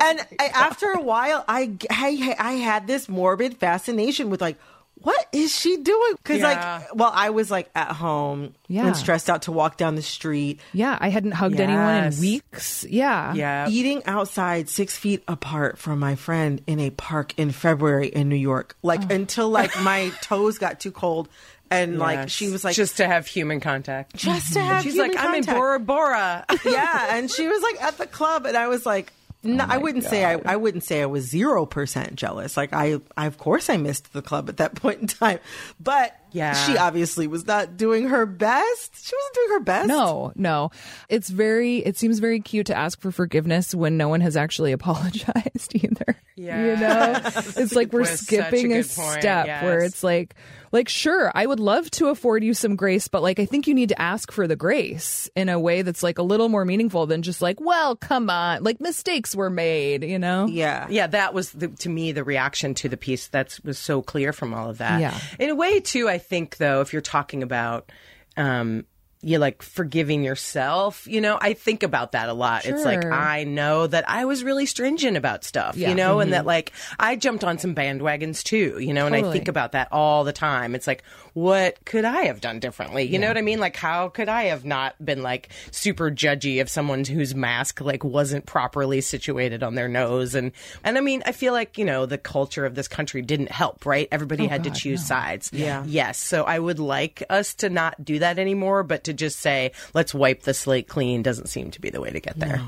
and 0.00 0.26
I, 0.38 0.46
after 0.46 0.90
a 0.90 1.00
while, 1.00 1.44
I, 1.48 1.72
I 1.90 2.34
I 2.38 2.52
had 2.52 2.86
this 2.86 3.08
morbid 3.08 3.58
fascination 3.58 4.30
with 4.30 4.40
like. 4.40 4.58
What 5.02 5.26
is 5.32 5.54
she 5.54 5.76
doing? 5.78 6.14
Because 6.16 6.40
Yeah. 6.40 6.78
like, 6.80 6.94
well, 6.94 7.10
I 7.14 7.30
was 7.30 7.50
like 7.50 7.70
at 7.74 7.92
home 7.92 8.54
Yeah. 8.68 8.86
and 8.86 8.96
stressed 8.96 9.28
out 9.28 9.42
to 9.42 9.52
walk 9.52 9.76
down 9.76 9.94
the 9.94 10.02
street, 10.02 10.60
Yeah, 10.72 10.96
I 11.00 11.08
hadn't 11.08 11.32
hugged 11.32 11.60
anyone 11.60 12.04
in 12.04 12.20
weeks. 12.20 12.84
Yeah. 12.88 13.34
Yeah. 13.34 13.68
eating 13.68 14.04
outside 14.06 14.68
six 14.68 14.96
feet 14.96 15.22
apart 15.28 15.78
from 15.78 15.98
my 15.98 16.14
friend 16.14 16.60
in 16.66 16.80
a 16.80 16.90
park 16.90 17.34
in 17.38 17.50
February 17.50 18.08
in 18.08 18.28
New 18.28 18.36
York, 18.36 18.76
like 18.82 19.02
oh. 19.10 19.14
until 19.14 19.48
like 19.48 19.78
my 19.82 20.12
toes 20.22 20.58
got 20.58 20.80
too 20.80 20.92
cold, 20.92 21.28
and 21.70 21.98
like 21.98 22.28
she 22.28 22.50
was 22.50 22.64
like 22.64 22.76
just 22.76 22.98
to 22.98 23.06
have 23.06 23.26
human 23.26 23.60
contact. 23.60 24.14
just 24.14 24.52
to 24.52 24.58
mm-hmm. 24.58 24.68
have. 24.68 24.82
She's 24.82 24.94
human 24.94 25.12
like, 25.12 25.24
I'm 25.24 25.34
in. 25.34 25.44
Bora 25.44 25.80
Bora. 25.80 26.44
yeah, 26.64 27.16
and 27.16 27.30
she 27.30 27.46
was 27.48 27.62
like 27.62 27.82
at 27.82 27.98
the 27.98 28.06
club, 28.06 28.46
and 28.46 28.56
I 28.56 28.68
was 28.68 28.84
like, 28.84 29.12
No, 29.44 29.64
oh 29.64 29.66
I 29.68 29.78
wouldn't 29.78 30.04
say 30.04 30.24
I, 30.24 30.40
I 30.44 30.56
wouldn't 30.56 30.84
say 30.84 31.02
I 31.02 31.06
was 31.06 31.24
zero 31.28 31.66
percent 31.66 32.14
jealous. 32.16 32.56
Like 32.56 32.72
I, 32.72 33.00
I, 33.16 33.26
of 33.26 33.38
course, 33.38 33.68
I 33.68 33.76
missed 33.76 34.12
the 34.12 34.22
club 34.22 34.48
at 34.48 34.58
that 34.58 34.74
point 34.76 35.00
in 35.00 35.06
time, 35.08 35.40
but 35.80 36.16
Yeah. 36.30 36.54
she 36.54 36.76
obviously 36.78 37.26
was 37.26 37.46
not 37.46 37.76
doing 37.76 38.08
her 38.08 38.24
best. 38.26 39.04
She 39.04 39.14
wasn't 39.16 39.34
doing 39.34 39.48
her 39.50 39.60
best. 39.64 39.88
No, 39.88 40.32
no. 40.36 40.70
It's 41.08 41.28
very, 41.28 41.78
it 41.78 41.96
seems 41.96 42.20
very 42.20 42.40
cute 42.40 42.66
to 42.66 42.76
ask 42.76 43.00
for 43.00 43.10
forgiveness 43.10 43.74
when 43.74 43.96
no 43.96 44.08
one 44.08 44.20
has 44.20 44.36
actually 44.36 44.72
apologized 44.78 45.74
either. 45.74 46.16
Yeah. 46.36 46.64
You 46.64 46.76
know, 46.76 47.20
it's 47.56 47.74
like 47.74 47.92
we're 47.92 48.04
That's 48.04 48.20
such 48.20 48.38
a 48.38 48.42
skipping 48.44 48.72
a, 48.72 48.82
good 48.82 48.90
point, 48.90 49.20
step 49.20 49.46
where 49.64 49.80
it's 49.80 50.02
like, 50.04 50.34
like, 50.72 50.88
sure, 50.88 51.30
I 51.34 51.46
would 51.46 51.60
love 51.60 51.90
to 51.92 52.08
afford 52.08 52.42
you 52.42 52.54
some 52.54 52.76
grace, 52.76 53.06
but 53.06 53.22
like, 53.22 53.38
I 53.38 53.44
think 53.44 53.66
you 53.66 53.74
need 53.74 53.90
to 53.90 54.00
ask 54.00 54.32
for 54.32 54.48
the 54.48 54.56
grace 54.56 55.30
in 55.36 55.48
a 55.48 55.60
way 55.60 55.82
that's 55.82 56.02
like 56.02 56.18
a 56.18 56.22
little 56.22 56.48
more 56.48 56.64
meaningful 56.64 57.06
than 57.06 57.22
just 57.22 57.42
like, 57.42 57.60
well, 57.60 57.94
come 57.94 58.30
on, 58.30 58.64
like 58.64 58.80
mistakes 58.80 59.36
were 59.36 59.50
made, 59.50 60.02
you 60.02 60.18
know? 60.18 60.46
Yeah. 60.46 60.86
Yeah, 60.88 61.06
that 61.08 61.34
was 61.34 61.52
the, 61.52 61.68
to 61.68 61.88
me 61.88 62.12
the 62.12 62.24
reaction 62.24 62.74
to 62.74 62.88
the 62.88 62.96
piece 62.96 63.28
that 63.28 63.58
was 63.62 63.78
so 63.78 64.02
clear 64.02 64.32
from 64.32 64.54
all 64.54 64.70
of 64.70 64.78
that. 64.78 65.00
Yeah. 65.00 65.18
In 65.38 65.50
a 65.50 65.54
way, 65.54 65.80
too, 65.80 66.08
I 66.08 66.18
think 66.18 66.56
though, 66.56 66.80
if 66.80 66.92
you're 66.92 67.02
talking 67.02 67.42
about, 67.42 67.92
um, 68.36 68.86
you 69.22 69.38
like 69.38 69.62
forgiving 69.62 70.24
yourself, 70.24 71.06
you 71.06 71.20
know, 71.20 71.38
I 71.40 71.52
think 71.52 71.84
about 71.84 72.12
that 72.12 72.28
a 72.28 72.32
lot. 72.32 72.66
It's 72.66 72.84
like 72.84 73.04
I 73.04 73.44
know 73.44 73.86
that 73.86 74.08
I 74.08 74.24
was 74.24 74.42
really 74.42 74.66
stringent 74.66 75.16
about 75.16 75.44
stuff, 75.44 75.76
Yeah. 75.76 75.90
you 75.90 75.94
know, 75.94 76.18
and 76.18 76.32
that 76.32 76.40
mm-hmm. 76.40 76.48
like 76.48 76.72
I 76.98 77.14
jumped 77.14 77.44
on 77.44 77.58
some 77.58 77.74
bandwagons 77.74 78.42
too, 78.42 78.78
you 78.80 78.92
know, 78.92 79.06
and 79.06 79.14
I 79.14 79.30
think 79.30 79.46
about 79.46 79.72
that 79.72 79.88
all 79.92 80.24
the 80.24 80.32
time. 80.32 80.74
It's 80.74 80.88
like, 80.88 81.04
what 81.34 81.82
could 81.84 82.04
I 82.04 82.24
have 82.24 82.40
done 82.40 82.58
differently? 82.58 83.04
You 83.04 83.18
know 83.18 83.28
what 83.28 83.38
I 83.38 83.42
mean? 83.42 83.60
Like, 83.60 83.76
how 83.76 84.08
could 84.08 84.28
I 84.28 84.44
have 84.44 84.64
not 84.64 85.02
been 85.02 85.22
like 85.22 85.48
super 85.70 86.10
judgy 86.10 86.60
of 86.60 86.68
someone 86.68 87.04
whose 87.04 87.34
mask 87.34 87.80
like 87.80 88.04
wasn't 88.04 88.44
properly 88.44 89.00
situated 89.00 89.62
on 89.62 89.74
their 89.74 89.88
nose? 89.88 90.34
And 90.34 90.52
and 90.84 90.98
I 90.98 91.00
mean, 91.00 91.22
I 91.24 91.32
feel 91.32 91.52
like 91.52 91.78
you 91.78 91.84
know 91.84 92.06
the 92.06 92.18
culture 92.18 92.66
of 92.66 92.74
this 92.74 92.88
country 92.88 93.22
didn't 93.22 93.50
help, 93.50 93.86
right? 93.86 94.08
Everybody 94.10 94.46
oh, 94.46 94.48
had 94.48 94.64
to 94.64 94.70
choose 94.70 95.06
sides. 95.06 95.50
Yeah. 95.52 95.84
Yes. 95.86 96.18
So 96.18 96.42
I 96.42 96.58
would 96.58 96.78
like 96.78 97.22
us 97.30 97.54
to 97.54 97.70
not 97.70 98.04
do 98.04 98.18
that 98.18 98.38
anymore, 98.38 98.82
but 98.82 99.04
to 99.04 99.11
just 99.12 99.38
say 99.40 99.72
let's 99.94 100.14
wipe 100.14 100.42
the 100.42 100.54
slate 100.54 100.88
clean 100.88 101.22
doesn't 101.22 101.48
seem 101.48 101.70
to 101.72 101.80
be 101.80 101.90
the 101.90 102.00
way 102.00 102.10
to 102.10 102.20
get 102.20 102.38
there. 102.38 102.62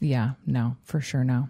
Yeah, 0.00 0.32
no, 0.46 0.76
for 0.84 1.00
sure, 1.00 1.24
no. 1.24 1.48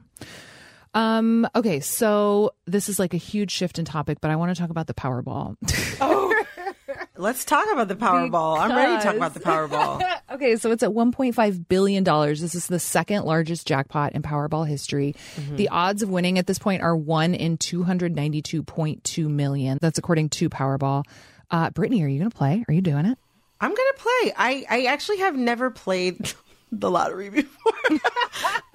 Um, 0.94 1.49
okay, 1.54 1.80
so 1.80 2.52
this 2.66 2.88
is 2.88 2.99
like 2.99 3.14
a 3.14 3.18
huge 3.18 3.50
shift 3.50 3.78
in 3.78 3.84
topic, 3.84 4.20
but 4.20 4.30
I 4.30 4.37
want 4.37 4.54
to 4.54 4.61
talk 4.61 4.70
about 4.70 4.87
the 4.87 4.94
Powerball. 4.94 5.56
oh, 6.00 6.44
Let's 7.16 7.44
talk 7.44 7.66
about 7.70 7.88
the 7.88 7.94
Powerball. 7.94 8.58
I'm 8.58 8.75
ready 8.75 8.96
to 8.96 9.02
talk 9.02 9.14
about 9.14 9.34
the 9.34 9.40
Powerball. 9.40 10.02
okay, 10.32 10.56
so 10.56 10.70
it's 10.72 10.82
at 10.82 10.90
1.5 10.90 11.68
billion 11.68 12.04
dollars. 12.04 12.40
This 12.40 12.54
is 12.54 12.66
the 12.66 12.78
second 12.78 13.25
largest 13.25 13.66
jackpot 13.66 14.12
in 14.12 14.22
Powerball 14.22 14.66
history. 14.66 15.14
The 15.56 15.68
odds 15.68 16.02
of 16.02 16.08
winning 16.08 16.38
at 16.38 16.46
this 16.46 16.58
point 16.58 16.82
are 16.82 16.96
1 16.96 17.34
in 17.34 17.58
292.2 17.58 19.28
million. 19.28 19.78
That's 19.80 19.99
according 19.99 20.30
to 20.30 20.50
Powerball. 20.50 21.04
Uh, 21.50 21.70
Brittany, 21.70 22.02
are 22.02 22.08
you 22.08 22.18
going 22.18 22.30
to 22.30 22.37
play? 22.37 22.64
Are 22.66 22.72
you 22.72 22.80
doing 22.80 23.06
it? 23.06 23.18
I'm 23.62 23.71
gonna 23.71 23.92
play. 23.97 24.33
I, 24.37 24.66
I 24.69 24.85
actually 24.87 25.19
have 25.19 25.37
never 25.37 25.71
played 25.71 26.33
the 26.73 26.90
lottery 26.90 27.31
before. 27.31 27.73
You're 27.90 28.00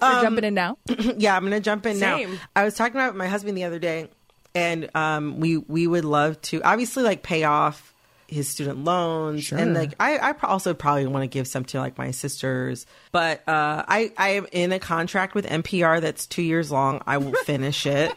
jumping 0.00 0.44
in 0.44 0.54
now? 0.54 0.78
yeah, 1.18 1.36
I'm 1.36 1.44
gonna 1.44 1.60
jump 1.60 1.84
in 1.84 1.98
now. 1.98 2.24
I 2.56 2.64
was 2.64 2.74
talking 2.74 2.94
about 2.94 3.14
my 3.14 3.26
husband 3.26 3.56
the 3.56 3.64
other 3.64 3.78
day, 3.78 4.08
and 4.54 4.88
um, 4.96 5.40
we 5.40 5.58
we 5.58 5.86
would 5.86 6.06
love 6.06 6.40
to 6.42 6.62
obviously 6.62 7.02
like 7.02 7.22
pay 7.22 7.44
off 7.44 7.92
his 8.28 8.48
student 8.48 8.84
loans, 8.84 9.52
and 9.52 9.74
like 9.74 9.94
I 10.00 10.16
I 10.18 10.34
also 10.42 10.72
probably 10.72 11.06
want 11.06 11.22
to 11.22 11.28
give 11.28 11.46
some 11.46 11.64
to 11.66 11.78
like 11.80 11.98
my 11.98 12.10
sisters, 12.10 12.86
but 13.12 13.46
uh, 13.46 13.84
I 13.86 14.12
I 14.16 14.28
am 14.30 14.46
in 14.52 14.72
a 14.72 14.78
contract 14.78 15.34
with 15.34 15.46
NPR 15.46 16.00
that's 16.00 16.26
two 16.26 16.42
years 16.42 16.70
long. 16.70 17.02
I 17.06 17.18
will 17.18 17.32
finish 17.44 17.84
it. 17.84 18.12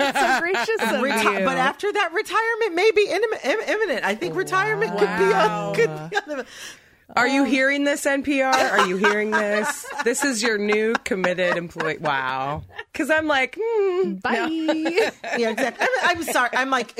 So 0.00 0.40
gracious 0.40 0.82
of 0.82 1.02
Reti- 1.02 1.40
you. 1.40 1.44
but 1.44 1.56
after 1.58 1.92
that, 1.92 2.12
retirement 2.12 2.74
may 2.74 2.90
be 2.92 3.08
in- 3.10 3.50
im- 3.52 3.68
imminent. 3.68 4.04
I 4.04 4.14
think 4.14 4.34
retirement 4.34 4.92
could 4.98 5.18
be 5.18 5.32
on. 5.34 5.74
Could 5.74 6.10
be 6.10 6.16
on 6.16 6.38
the, 6.38 6.46
Are 7.16 7.26
you 7.26 7.42
hearing 7.42 7.82
this, 7.82 8.04
NPR? 8.04 8.52
Are 8.54 8.86
you 8.86 8.96
hearing 8.96 9.32
this? 9.32 9.84
This 10.04 10.22
is 10.22 10.44
your 10.44 10.58
new 10.58 10.94
committed 11.04 11.56
employee. 11.56 11.98
Wow. 11.98 12.62
Because 12.92 13.10
I'm 13.10 13.26
like, 13.26 13.58
hmm, 13.60 14.12
Bye. 14.14 14.46
yeah, 15.36 15.50
exactly. 15.50 15.86
I'm, 16.04 16.18
I'm 16.18 16.22
sorry. 16.22 16.50
I'm 16.52 16.70
like, 16.70 16.94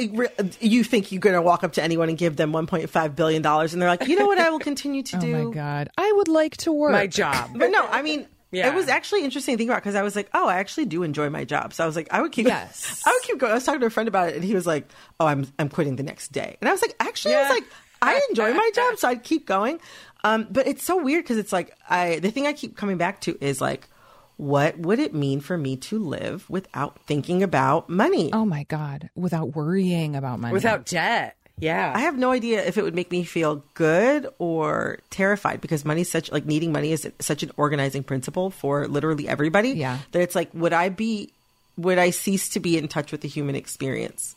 you 0.60 0.82
think 0.82 1.12
you're 1.12 1.20
going 1.20 1.36
to 1.36 1.42
walk 1.42 1.62
up 1.62 1.74
to 1.74 1.82
anyone 1.82 2.08
and 2.08 2.18
give 2.18 2.34
them 2.34 2.52
1.5 2.52 3.14
billion 3.14 3.40
dollars, 3.42 3.72
and 3.72 3.80
they're 3.80 3.88
like, 3.88 4.08
you 4.08 4.16
know 4.18 4.26
what? 4.26 4.38
I 4.38 4.50
will 4.50 4.58
continue 4.58 5.04
to 5.04 5.16
do? 5.18 5.32
Oh 5.36 5.44
my 5.44 5.54
God. 5.54 5.90
I 5.96 6.12
would 6.16 6.28
like 6.28 6.56
to 6.58 6.72
work. 6.72 6.90
my 6.90 7.06
job. 7.06 7.50
But 7.54 7.70
no, 7.70 7.86
I 7.86 8.02
mean. 8.02 8.26
Yeah. 8.52 8.68
It 8.68 8.74
was 8.74 8.88
actually 8.88 9.24
interesting 9.24 9.54
to 9.54 9.58
think 9.58 9.70
about 9.70 9.82
because 9.82 9.94
I 9.94 10.02
was 10.02 10.16
like, 10.16 10.28
oh, 10.34 10.48
I 10.48 10.56
actually 10.58 10.86
do 10.86 11.02
enjoy 11.02 11.30
my 11.30 11.44
job. 11.44 11.72
So 11.72 11.84
I 11.84 11.86
was 11.86 11.94
like, 11.96 12.08
I 12.10 12.20
would 12.20 12.32
keep, 12.32 12.46
Yes. 12.46 13.02
I 13.06 13.10
would 13.10 13.22
keep 13.22 13.38
going. 13.38 13.52
I 13.52 13.54
was 13.54 13.64
talking 13.64 13.80
to 13.80 13.86
a 13.86 13.90
friend 13.90 14.08
about 14.08 14.30
it, 14.30 14.34
and 14.36 14.44
he 14.44 14.54
was 14.54 14.66
like, 14.66 14.88
oh, 15.20 15.26
I'm, 15.26 15.46
I'm 15.58 15.68
quitting 15.68 15.96
the 15.96 16.02
next 16.02 16.32
day. 16.32 16.56
And 16.60 16.68
I 16.68 16.72
was 16.72 16.82
like, 16.82 16.96
actually, 16.98 17.34
I 17.36 17.42
was 17.42 17.50
like, 17.50 17.64
I 18.02 18.20
enjoy 18.30 18.52
my 18.52 18.70
job, 18.74 18.98
so 18.98 19.08
I'd 19.08 19.22
keep 19.22 19.46
going. 19.46 19.78
Um, 20.24 20.48
but 20.50 20.66
it's 20.66 20.84
so 20.84 21.02
weird 21.02 21.24
because 21.24 21.38
it's 21.38 21.52
like, 21.52 21.76
I, 21.88 22.18
the 22.18 22.30
thing 22.30 22.46
I 22.46 22.52
keep 22.52 22.76
coming 22.76 22.98
back 22.98 23.20
to 23.22 23.38
is 23.40 23.60
like, 23.60 23.88
what 24.36 24.78
would 24.78 24.98
it 24.98 25.14
mean 25.14 25.40
for 25.40 25.56
me 25.58 25.76
to 25.76 25.98
live 25.98 26.48
without 26.48 26.98
thinking 27.06 27.42
about 27.42 27.88
money? 27.90 28.30
Oh 28.32 28.46
my 28.46 28.64
God. 28.64 29.10
Without 29.14 29.54
worrying 29.54 30.16
about 30.16 30.40
money. 30.40 30.52
Without 30.54 30.86
debt. 30.86 31.36
Yeah. 31.60 31.92
I 31.94 32.00
have 32.00 32.16
no 32.16 32.30
idea 32.32 32.64
if 32.64 32.78
it 32.78 32.82
would 32.82 32.94
make 32.94 33.10
me 33.10 33.24
feel 33.24 33.62
good 33.74 34.28
or 34.38 34.98
terrified 35.10 35.60
because 35.60 35.84
money 35.84 36.02
is 36.02 36.10
such 36.10 36.30
like 36.32 36.46
needing 36.46 36.72
money 36.72 36.92
is 36.92 37.08
such 37.20 37.42
an 37.42 37.50
organizing 37.56 38.02
principle 38.02 38.50
for 38.50 38.86
literally 38.88 39.28
everybody. 39.28 39.70
Yeah. 39.70 39.98
That 40.12 40.22
it's 40.22 40.34
like, 40.34 40.50
would 40.54 40.72
I 40.72 40.88
be, 40.88 41.32
would 41.76 41.98
I 41.98 42.10
cease 42.10 42.48
to 42.50 42.60
be 42.60 42.76
in 42.76 42.88
touch 42.88 43.12
with 43.12 43.20
the 43.20 43.28
human 43.28 43.54
experience? 43.54 44.34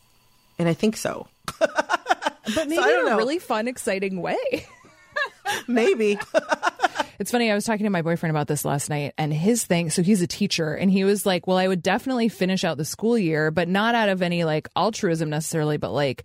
And 0.60 0.68
I 0.68 0.74
think 0.74 0.98
so. 0.98 1.28
but 1.60 2.68
maybe 2.68 2.76
don't 2.76 3.08
in 3.08 3.14
a 3.14 3.18
really 3.18 3.40
fun, 3.40 3.68
exciting 3.68 4.22
way. 4.22 4.38
Maybe. 5.68 6.18
It's 7.20 7.32
funny. 7.32 7.52
I 7.52 7.56
was 7.56 7.64
talking 7.64 7.84
to 7.84 7.92
my 7.92 8.02
boyfriend 8.02 8.32
about 8.32 8.48
this 8.48 8.66
last 8.66 8.90
night, 8.90 9.14
and 9.20 9.32
his 9.32 9.64
thing. 9.64 9.92
So 9.92 10.02
he's 10.02 10.22
a 10.22 10.28
teacher, 10.28 10.74
and 10.74 10.90
he 10.92 11.04
was 11.04 11.28
like, 11.28 11.46
"Well, 11.46 11.58
I 11.58 11.68
would 11.68 11.84
definitely 11.84 12.28
finish 12.28 12.64
out 12.64 12.78
the 12.78 12.84
school 12.84 13.18
year, 13.18 13.52
but 13.52 13.70
not 13.70 13.94
out 13.94 14.10
of 14.10 14.22
any 14.24 14.44
like 14.44 14.68
altruism 14.76 15.30
necessarily, 15.30 15.78
but 15.78 15.92
like." 15.92 16.24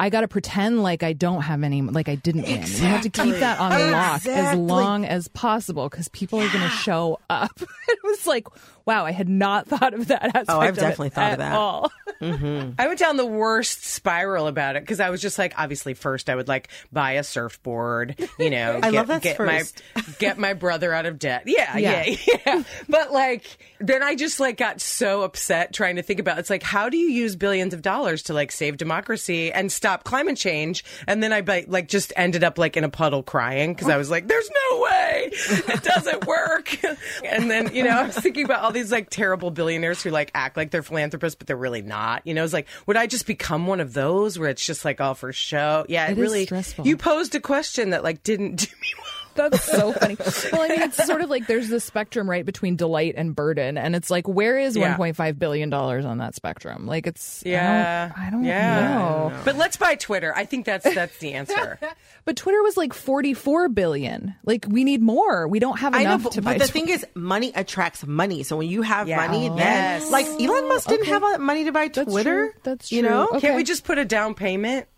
I 0.00 0.10
got 0.10 0.20
to 0.20 0.28
pretend 0.28 0.82
like 0.82 1.02
I 1.02 1.12
don't 1.12 1.42
have 1.42 1.62
any, 1.64 1.82
like 1.82 2.08
I 2.08 2.14
didn't 2.14 2.42
win. 2.42 2.62
You 2.62 2.78
have 2.86 3.02
to 3.02 3.10
keep 3.10 3.34
that 3.36 3.58
on 3.58 3.90
lock 3.90 4.24
as 4.26 4.56
long 4.56 5.04
as 5.04 5.26
possible 5.28 5.88
because 5.88 6.08
people 6.08 6.38
are 6.40 6.48
going 6.48 6.62
to 6.64 6.70
show 6.70 7.18
up. 7.28 7.50
it 7.88 7.98
was 8.04 8.26
like, 8.26 8.46
wow, 8.86 9.04
I 9.04 9.10
had 9.10 9.28
not 9.28 9.66
thought 9.66 9.94
of 9.94 10.08
that 10.08 10.24
aspect. 10.26 10.46
Oh, 10.50 10.60
I've 10.60 10.70
of 10.70 10.78
it 10.78 10.80
definitely 10.82 11.08
thought 11.10 11.32
of 11.32 11.38
that. 11.38 11.52
all. 11.54 11.90
Mm-hmm. 12.18 12.72
I 12.80 12.88
went 12.88 12.98
down 12.98 13.16
the 13.16 13.24
worst 13.24 13.84
spiral 13.84 14.48
about 14.48 14.74
it 14.74 14.82
because 14.82 14.98
I 14.98 15.10
was 15.10 15.22
just 15.22 15.38
like, 15.38 15.54
obviously, 15.56 15.94
first 15.94 16.28
I 16.28 16.34
would 16.34 16.48
like 16.48 16.68
buy 16.90 17.12
a 17.12 17.22
surfboard, 17.22 18.18
you 18.40 18.50
know, 18.50 18.72
I 18.82 18.90
get, 18.90 18.92
love 18.94 19.06
that's 19.06 19.22
get 19.22 19.36
first. 19.36 19.80
my 19.94 20.02
get 20.18 20.36
my 20.36 20.54
brother 20.54 20.92
out 20.92 21.06
of 21.06 21.20
debt. 21.20 21.44
Yeah, 21.46 21.76
Yeah. 21.78 22.04
yeah, 22.06 22.16
yeah, 22.44 22.62
But 22.88 23.12
like, 23.12 23.44
then 23.78 24.02
I 24.02 24.16
just 24.16 24.40
like 24.40 24.56
got 24.56 24.80
so 24.80 25.22
upset 25.22 25.72
trying 25.72 25.94
to 25.94 26.02
think 26.02 26.18
about. 26.18 26.40
It's 26.40 26.50
like, 26.50 26.64
how 26.64 26.88
do 26.88 26.96
you 26.96 27.08
use 27.08 27.36
billions 27.36 27.72
of 27.72 27.82
dollars 27.82 28.24
to 28.24 28.34
like 28.34 28.50
save 28.50 28.78
democracy 28.78 29.52
and 29.52 29.70
stop 29.70 29.87
climate 29.96 30.36
change? 30.36 30.84
And 31.06 31.22
then 31.22 31.32
I 31.32 31.64
like 31.68 31.88
just 31.88 32.12
ended 32.16 32.44
up 32.44 32.58
like 32.58 32.76
in 32.76 32.84
a 32.84 32.88
puddle 32.88 33.22
crying 33.22 33.74
because 33.74 33.88
I 33.88 33.96
was 33.96 34.10
like, 34.10 34.28
there's 34.28 34.50
no 34.70 34.80
way 34.80 35.30
it 35.32 35.82
doesn't 35.82 36.26
work. 36.26 36.76
and 37.24 37.50
then 37.50 37.74
you 37.74 37.84
know, 37.84 37.90
I 37.90 38.06
was 38.06 38.16
thinking 38.16 38.44
about 38.44 38.62
all 38.62 38.72
these 38.72 38.92
like 38.92 39.10
terrible 39.10 39.50
billionaires 39.50 40.02
who 40.02 40.10
like 40.10 40.30
act 40.34 40.56
like 40.56 40.70
they're 40.70 40.82
philanthropists, 40.82 41.36
but 41.36 41.46
they're 41.46 41.56
really 41.56 41.82
not. 41.82 42.26
You 42.26 42.34
know, 42.34 42.44
it's 42.44 42.52
like, 42.52 42.66
would 42.86 42.96
I 42.96 43.06
just 43.06 43.26
become 43.26 43.66
one 43.66 43.80
of 43.80 43.92
those 43.92 44.38
where 44.38 44.48
it's 44.48 44.64
just 44.64 44.84
like 44.84 45.00
all 45.00 45.14
for 45.14 45.32
show? 45.32 45.86
Yeah, 45.88 46.10
it, 46.10 46.16
really. 46.16 46.44
stressful. 46.46 46.86
You 46.86 46.96
posed 46.96 47.34
a 47.34 47.40
question 47.40 47.90
that 47.90 48.02
like 48.04 48.22
didn't 48.22 48.56
do 48.56 48.66
me 48.80 48.88
well. 48.98 49.07
That's 49.38 49.64
so 49.64 49.92
funny. 49.92 50.16
Well, 50.52 50.62
I 50.62 50.68
mean, 50.68 50.82
it's 50.82 51.02
sort 51.06 51.22
of 51.22 51.30
like 51.30 51.46
there's 51.46 51.68
this 51.68 51.84
spectrum 51.84 52.28
right 52.28 52.44
between 52.44 52.76
delight 52.76 53.14
and 53.16 53.34
burden, 53.34 53.78
and 53.78 53.94
it's 53.96 54.10
like, 54.10 54.28
where 54.28 54.58
is 54.58 54.76
Yeah. 54.76 54.96
1.5 54.96 55.38
billion 55.38 55.70
dollars 55.70 56.04
on 56.04 56.18
that 56.18 56.34
spectrum? 56.34 56.86
Like, 56.86 57.06
it's 57.06 57.42
Yeah, 57.46 58.12
I 58.16 58.18
don't, 58.18 58.26
I 58.26 58.30
don't 58.30 58.44
yeah. 58.44 58.88
know. 58.98 59.32
But 59.44 59.56
let's 59.56 59.76
buy 59.76 59.94
Twitter. 59.94 60.32
I 60.36 60.44
think 60.44 60.66
that's 60.66 60.92
that's 60.94 61.16
the 61.18 61.32
answer. 61.34 61.78
But 62.24 62.36
Twitter 62.36 62.62
was 62.62 62.76
like 62.76 62.92
44 62.92 63.70
billion. 63.70 64.34
Like, 64.44 64.66
we 64.68 64.84
need 64.84 65.00
more. 65.00 65.48
We 65.48 65.60
don't 65.60 65.78
have 65.78 65.94
I 65.94 66.00
know, 66.02 66.10
enough 66.10 66.24
but, 66.24 66.32
to 66.32 66.42
buy. 66.42 66.52
but 66.52 66.58
the 66.66 66.70
Twitter. 66.70 66.86
thing 66.86 66.94
is, 66.94 67.06
money 67.14 67.52
attracts 67.54 68.06
money. 68.06 68.42
So 68.42 68.58
when 68.58 68.68
you 68.68 68.82
have 68.82 69.08
Yeah. 69.08 69.16
money, 69.16 69.48
Oh. 69.48 69.56
then 69.56 70.00
Yes. 70.02 70.10
like 70.10 70.26
Elon 70.26 70.68
Musk 70.68 70.88
didn't 70.90 71.08
Okay. 71.08 71.10
have 71.12 71.40
money 71.40 71.64
to 71.64 71.72
buy 71.72 71.88
Twitter. 71.88 72.04
That's 72.04 72.12
Twitter. 72.12 72.50
true. 72.52 72.60
That's 72.64 72.92
You 72.92 73.00
know, 73.00 73.28
Okay. 73.28 73.40
Can't 73.40 73.56
we 73.56 73.64
just 73.64 73.84
put 73.84 73.96
a 73.96 74.04
down 74.04 74.34
payment 74.34 74.80
of 74.82 74.88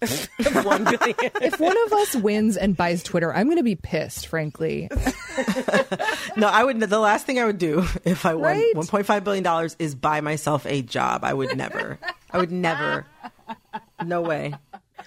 one 0.64 0.84
billion? 0.84 1.16
if 1.42 1.60
one 1.60 1.76
of 1.86 1.92
us 1.92 2.16
wins 2.16 2.56
and 2.56 2.76
buys 2.76 3.02
Twitter, 3.02 3.32
I'm 3.34 3.46
going 3.46 3.58
to 3.58 3.62
be 3.62 3.74
pissed, 3.76 4.26
frankly. 4.28 4.88
no, 6.36 6.48
I 6.48 6.64
would. 6.64 6.80
The 6.80 6.98
last 6.98 7.26
thing 7.26 7.38
I 7.38 7.44
would 7.44 7.58
do 7.58 7.84
if 8.04 8.24
I 8.26 8.34
won 8.34 8.50
Right? 8.56 8.72
1.5 8.74 9.24
billion 9.24 9.44
dollars 9.44 9.76
is 9.78 9.94
buy 9.94 10.20
myself 10.20 10.66
a 10.66 10.82
job. 10.82 11.24
I 11.24 11.34
would 11.34 11.56
never. 11.56 11.98
I 12.30 12.38
would 12.38 12.50
never. 12.52 13.06
No 14.04 14.22
way. 14.22 14.54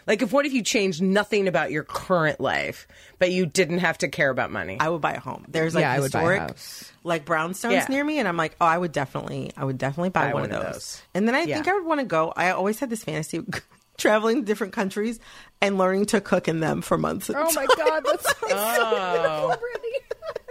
Like, 0.05 0.21
if 0.21 0.33
what 0.33 0.45
if 0.45 0.53
you 0.53 0.61
changed 0.63 1.01
nothing 1.01 1.47
about 1.47 1.71
your 1.71 1.83
current 1.83 2.39
life, 2.41 2.87
but 3.19 3.31
you 3.31 3.45
didn't 3.45 3.77
have 3.79 3.97
to 3.99 4.09
care 4.09 4.29
about 4.29 4.51
money? 4.51 4.77
I 4.79 4.89
would 4.89 5.01
buy 5.01 5.13
a 5.13 5.19
home. 5.19 5.45
There's 5.47 5.73
like 5.73 5.83
Yeah, 5.83 5.93
I 5.93 5.99
would 6.01 6.11
buy 6.11 6.19
a 6.19 6.23
historic, 6.23 6.41
house. 6.41 6.91
like 7.03 7.25
brownstones 7.25 7.71
Yeah. 7.71 7.85
near 7.89 8.03
me, 8.03 8.19
and 8.19 8.27
I'm 8.27 8.35
like, 8.37 8.55
oh, 8.59 8.65
I 8.65 8.77
would 8.77 8.91
definitely, 8.91 9.51
I 9.55 9.63
would 9.63 9.77
definitely 9.77 10.09
buy, 10.09 10.27
Buy 10.27 10.33
one, 10.33 10.41
one 10.43 10.51
of 10.51 10.57
of 10.57 10.63
those. 10.65 10.73
those. 10.73 11.01
And 11.13 11.27
then 11.27 11.35
I 11.35 11.43
Yeah. 11.43 11.55
think 11.55 11.67
I 11.69 11.73
would 11.73 11.85
want 11.85 11.99
to 12.01 12.05
go. 12.05 12.33
I 12.35 12.51
always 12.51 12.79
had 12.79 12.89
this 12.89 13.03
fantasy 13.03 13.37
of 13.37 13.47
traveling 13.97 14.37
to 14.37 14.41
different 14.45 14.73
countries 14.73 15.19
and 15.61 15.77
learning 15.77 16.05
to 16.07 16.21
cook 16.21 16.47
in 16.47 16.59
them 16.59 16.81
for 16.81 16.97
months. 16.97 17.29
Oh 17.29 17.33
my 17.33 17.65
time. 17.65 17.67
god, 17.77 18.03
that's 18.05 18.29
so 18.39 18.47
Oh. 18.51 19.45
already. 19.51 19.59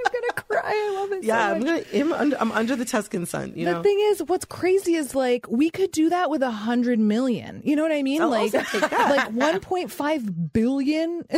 I'm 0.04 0.12
gonna 0.12 0.32
cry. 0.34 0.60
I 0.64 0.94
love 1.00 1.12
it. 1.12 1.24
Yeah, 1.24 1.48
so 1.48 1.54
I'm 1.54 1.60
gonna. 1.64 1.82
I'm 1.94 2.12
under, 2.12 2.36
I'm 2.40 2.52
under 2.52 2.76
the 2.76 2.84
Tuscan 2.84 3.24
sun. 3.26 3.52
You 3.56 3.64
The 3.66 3.72
know. 3.72 3.82
thing 3.82 3.98
is, 4.10 4.22
what's 4.24 4.44
crazy 4.44 4.94
is 4.94 5.14
like 5.14 5.46
we 5.48 5.70
could 5.70 5.90
do 5.92 6.10
that 6.10 6.28
with 6.30 6.42
a 6.42 6.50
hundred 6.50 6.98
million. 6.98 7.62
You 7.64 7.76
know 7.76 7.82
what 7.82 7.92
I 7.92 8.02
mean? 8.02 8.20
I'll 8.20 8.28
like, 8.28 8.54
also 8.54 8.62
take 8.80 8.90
that. 8.90 9.10
like 9.16 9.32
one 9.32 9.60
point 9.60 9.90
five 9.90 10.52
billion. 10.52 11.24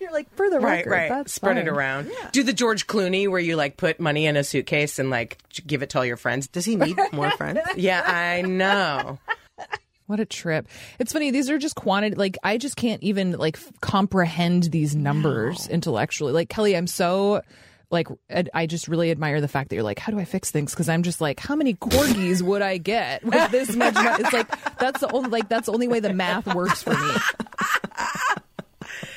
You're 0.00 0.12
like 0.12 0.32
for 0.36 0.48
the 0.50 0.60
Right, 0.60 0.78
record, 0.86 0.90
right. 0.90 1.08
That's 1.08 1.32
Spread 1.32 1.56
it 1.56 1.60
fine. 1.66 1.68
around. 1.68 2.10
Do 2.32 2.42
the 2.44 2.52
George 2.52 2.86
Clooney 2.86 3.28
where 3.28 3.40
you 3.40 3.56
like 3.56 3.76
put 3.76 3.98
money 3.98 4.26
in 4.26 4.36
a 4.36 4.44
suitcase 4.44 4.98
and 4.98 5.10
like 5.10 5.38
give 5.66 5.82
it 5.82 5.90
to 5.90 5.98
all 5.98 6.04
your 6.04 6.16
friends. 6.16 6.46
Does 6.46 6.64
he 6.64 6.76
need 6.76 6.96
more 7.12 7.30
friends? 7.32 7.60
Yeah, 7.76 8.02
I 8.04 8.42
know. 8.42 9.18
What 10.06 10.20
a 10.20 10.24
trip! 10.26 10.68
It's 10.98 11.12
funny. 11.12 11.30
These 11.30 11.48
are 11.50 11.58
just 11.58 11.76
quantity. 11.76 12.16
Like 12.16 12.36
I 12.42 12.58
just 12.58 12.76
can't 12.76 13.02
even 13.02 13.32
like 13.32 13.56
f- 13.56 13.72
comprehend 13.80 14.64
these 14.64 14.94
numbers 14.94 15.66
intellectually. 15.68 16.32
Like 16.32 16.48
Kelly, 16.50 16.76
I'm 16.76 16.86
so 16.86 17.40
like 17.90 18.08
ad- 18.28 18.50
I 18.52 18.66
just 18.66 18.86
really 18.88 19.10
admire 19.10 19.40
the 19.40 19.48
fact 19.48 19.70
that 19.70 19.76
you're 19.76 19.84
like, 19.84 19.98
how 19.98 20.12
do 20.12 20.18
I 20.18 20.24
fix 20.24 20.50
things? 20.50 20.72
Because 20.72 20.88
I'm 20.90 21.02
just 21.04 21.20
like, 21.22 21.40
how 21.40 21.56
many 21.56 21.74
corgis 21.74 22.42
would 22.42 22.60
I 22.60 22.76
get 22.78 23.24
with 23.24 23.50
this 23.50 23.74
much? 23.76 23.94
Money? 23.94 24.22
It's 24.24 24.32
like 24.32 24.76
that's 24.78 25.00
the 25.00 25.10
only 25.12 25.30
like 25.30 25.48
that's 25.48 25.66
the 25.66 25.72
only 25.72 25.88
way 25.88 26.00
the 26.00 26.12
math 26.12 26.52
works 26.54 26.82
for 26.82 26.90
me. 26.90 27.12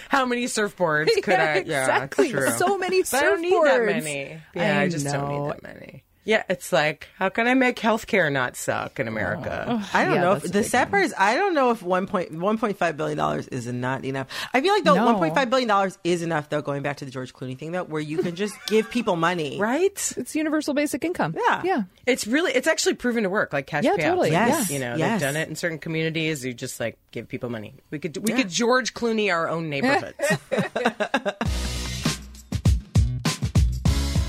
How 0.09 0.25
many 0.25 0.45
surfboards 0.45 1.09
could 1.21 1.27
Yeah, 1.33 1.53
I? 1.53 1.57
exactly. 1.57 2.27
Yeah, 2.29 2.31
true. 2.39 2.49
So 2.51 2.77
many 2.77 3.01
But 3.03 3.13
I 3.13 3.21
don't 3.23 3.41
need 3.41 3.51
that 3.53 3.81
surfboards. 3.81 3.85
many. 4.03 4.41
Yeah, 4.55 4.79
I, 4.79 4.81
I 4.83 4.89
just 4.89 5.05
don't 5.05 5.29
need 5.29 5.51
that 5.51 5.63
many. 5.63 6.03
Yeah, 6.27 6.43
it's 6.49 6.73
like, 6.73 7.07
how 7.17 7.29
can 7.29 7.47
I 7.47 7.53
make 7.53 7.77
healthcare 7.77 8.29
not 8.29 8.57
suck 8.57 8.99
in 8.99 9.07
America? 9.07 9.63
Oh. 9.65 9.89
I 9.93 10.03
don't 10.03 10.15
Yeah, 10.15 10.21
know 10.21 10.33
if 10.33 10.43
the 10.43 10.49
big 10.49 10.65
sad 10.65 10.89
part 10.89 11.05
is 11.05 11.13
I 11.17 11.35
don't 11.35 11.53
know 11.53 11.71
if 11.71 11.81
one 11.81 12.05
point 12.05 12.33
one 12.33 12.57
point 12.57 12.77
five 12.77 12.97
billion 12.97 13.17
dollars 13.17 13.47
is 13.47 13.65
not 13.67 14.03
enough. 14.03 14.27
I 14.53 14.59
feel 14.59 14.73
like 14.73 14.83
though 14.83 14.95
No. 14.95 15.05
one 15.05 15.15
point 15.15 15.35
five 15.35 15.49
billion 15.49 15.69
dollars 15.69 15.97
is 16.03 16.21
enough 16.21 16.49
though. 16.49 16.61
Going 16.61 16.83
back 16.83 16.97
to 16.97 17.05
the 17.05 17.11
George 17.11 17.33
Clooney 17.33 17.57
thing 17.57 17.71
though, 17.71 17.85
where 17.85 18.01
you 18.01 18.17
can 18.17 18.35
just 18.35 18.55
give 18.67 18.89
people 18.91 19.15
money, 19.15 19.57
Right? 19.57 20.13
It's 20.17 20.35
universal 20.35 20.73
basic 20.73 21.05
income. 21.05 21.33
Yeah. 21.37 21.61
yeah. 21.63 21.83
It's 22.05 22.27
really, 22.27 22.51
it's 22.51 22.67
actually 22.67 22.95
proven 22.95 23.23
to 23.23 23.29
work. 23.29 23.53
Like 23.53 23.65
cash 23.65 23.85
Yeah, 23.85 23.93
payouts. 23.95 24.03
totally. 24.03 24.31
Like, 24.31 24.47
Yes. 24.49 24.69
You 24.69 24.79
know, 24.79 24.95
Yes. 24.97 25.21
they've 25.21 25.29
done 25.33 25.37
it 25.37 25.47
in 25.47 25.55
certain 25.55 25.79
communities. 25.79 26.43
You 26.43 26.53
just 26.53 26.77
like 26.81 26.97
give 27.11 27.29
people 27.29 27.49
money. 27.49 27.75
We 27.89 27.99
could, 27.99 28.17
we 28.17 28.33
could 28.33 28.49
George 28.49 28.93
Clooney 28.93 29.33
our 29.33 29.47
own 29.47 29.69
neighborhoods. 29.69 30.17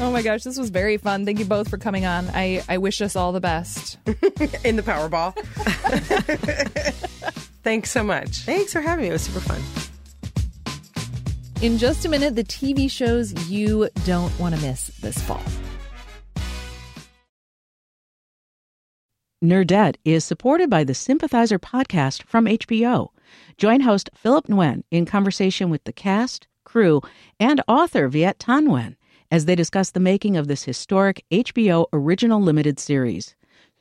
Oh 0.01 0.13
my 0.13 0.23
gosh, 0.23 0.45
this 0.45 0.57
was 0.57 0.71
very 0.71 0.97
fun. 0.97 1.27
Thank 1.27 1.41
you 1.41 1.45
both 1.45 1.69
for 1.69 1.77
coming 1.77 2.07
on. 2.07 2.31
I 2.33 2.63
I 2.69 2.79
wish 2.79 3.01
us 3.01 3.17
all 3.17 3.33
the 3.33 3.41
best. 3.41 3.99
in 4.65 4.77
the 4.77 4.83
Powerball. 4.83 5.35
Thanks 7.65 7.91
so 7.91 8.05
much. 8.05 8.43
Thanks 8.43 8.73
for 8.73 8.81
having 8.81 9.05
me. 9.05 9.09
It 9.09 9.13
was 9.13 9.23
super 9.23 9.41
fun. 9.41 9.61
In 11.61 11.79
just 11.79 12.05
a 12.05 12.09
minute, 12.09 12.37
the 12.37 12.45
TV 12.45 12.89
shows 12.89 13.51
you 13.51 13.89
don't 14.05 14.39
want 14.39 14.55
to 14.55 14.61
miss 14.61 14.87
this 14.99 15.19
fall. 15.19 15.43
Nerdette 19.43 19.97
is 20.05 20.25
supported 20.25 20.71
by 20.71 20.85
the 20.85 20.95
Sympathizer 20.95 21.59
podcast 21.59 22.23
from 22.23 22.47
HBO. 22.47 23.09
Join 23.57 23.81
host 23.81 24.11
Philip 24.15 24.47
Nguyen 24.47 24.85
in 24.93 25.07
conversation 25.07 25.71
with 25.71 25.83
the 25.83 25.93
cast, 25.93 26.47
crew, 26.65 27.01
and 27.41 27.61
author 27.67 28.09
Viet 28.09 28.39
Thanh 28.39 28.69
Nguyen 28.69 28.95
as 29.31 29.45
they 29.45 29.55
discuss 29.55 29.91
the 29.91 30.01
making 30.01 30.37
of 30.37 30.49
this 30.49 30.65
historic 30.65 31.25
HBO 31.31 31.87
original 31.93 32.41
limited 32.41 32.79
series. 32.79 33.37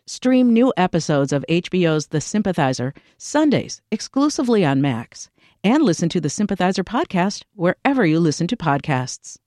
Stream 0.05 0.53
new 0.53 0.73
episodes 0.77 1.33
of 1.33 1.45
HBO's 1.49 2.07
The 2.07 2.21
Sympathizer 2.21 2.93
Sundays 3.17 3.81
exclusively 3.91 4.65
on 4.65 4.81
Max, 4.81 5.29
and 5.63 5.83
listen 5.83 6.07
to 6.09 6.21
the 6.21 6.29
Sympathizer 6.29 6.83
podcast 6.83 7.43
wherever 7.55 8.05
you 8.05 8.19
listen 8.19 8.47
to 8.47 8.55
podcasts. 8.55 9.37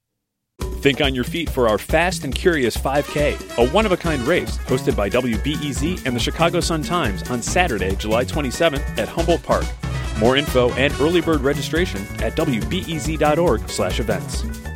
Think 0.81 1.01
on 1.01 1.15
your 1.15 1.23
feet 1.23 1.49
for 1.49 1.67
our 1.67 1.79
Fast 1.79 2.23
and 2.23 2.35
Curious 2.35 2.77
5K, 2.77 3.57
a 3.57 3.69
one 3.71 3.87
of 3.87 3.91
a 3.91 3.97
kind 3.97 4.21
race 4.23 4.59
hosted 4.59 4.95
by 4.95 5.09
WBEZ 5.09 6.05
and 6.05 6.15
the 6.15 6.19
Chicago 6.19 6.59
Sun-Times 6.59 7.27
on 7.31 7.41
Saturday, 7.41 7.95
July 7.95 8.25
27th 8.25 8.99
at 8.99 9.07
Humboldt 9.07 9.41
Park. 9.41 9.65
More 10.19 10.37
info 10.37 10.71
and 10.73 10.93
early 11.01 11.21
bird 11.21 11.41
registration 11.41 12.01
at 12.21 12.35
wbez.org/events. 12.35 14.70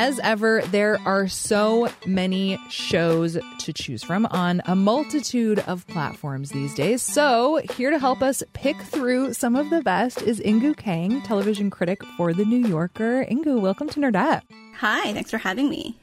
As 0.00 0.20
ever, 0.20 0.62
there 0.66 0.96
are 1.04 1.26
so 1.26 1.88
many 2.06 2.56
shows 2.70 3.36
to 3.58 3.72
choose 3.72 4.04
from 4.04 4.26
on 4.26 4.62
a 4.66 4.76
multitude 4.76 5.58
of 5.66 5.84
platforms 5.88 6.50
these 6.50 6.72
days. 6.72 7.02
So, 7.02 7.60
here 7.74 7.90
to 7.90 7.98
help 7.98 8.22
us 8.22 8.44
pick 8.52 8.80
through 8.80 9.34
some 9.34 9.56
of 9.56 9.70
the 9.70 9.82
best 9.82 10.22
is 10.22 10.38
Inkoo 10.38 10.76
Kang, 10.76 11.20
television 11.22 11.68
critic 11.68 12.04
for 12.16 12.32
The 12.32 12.44
New 12.44 12.64
Yorker. 12.64 13.24
Inkoo, 13.24 13.60
welcome 13.60 13.88
to 13.88 13.98
Nerdette. 13.98 14.42
Hi, 14.76 15.12
thanks 15.12 15.32
for 15.32 15.38
having 15.38 15.68
me. 15.68 15.98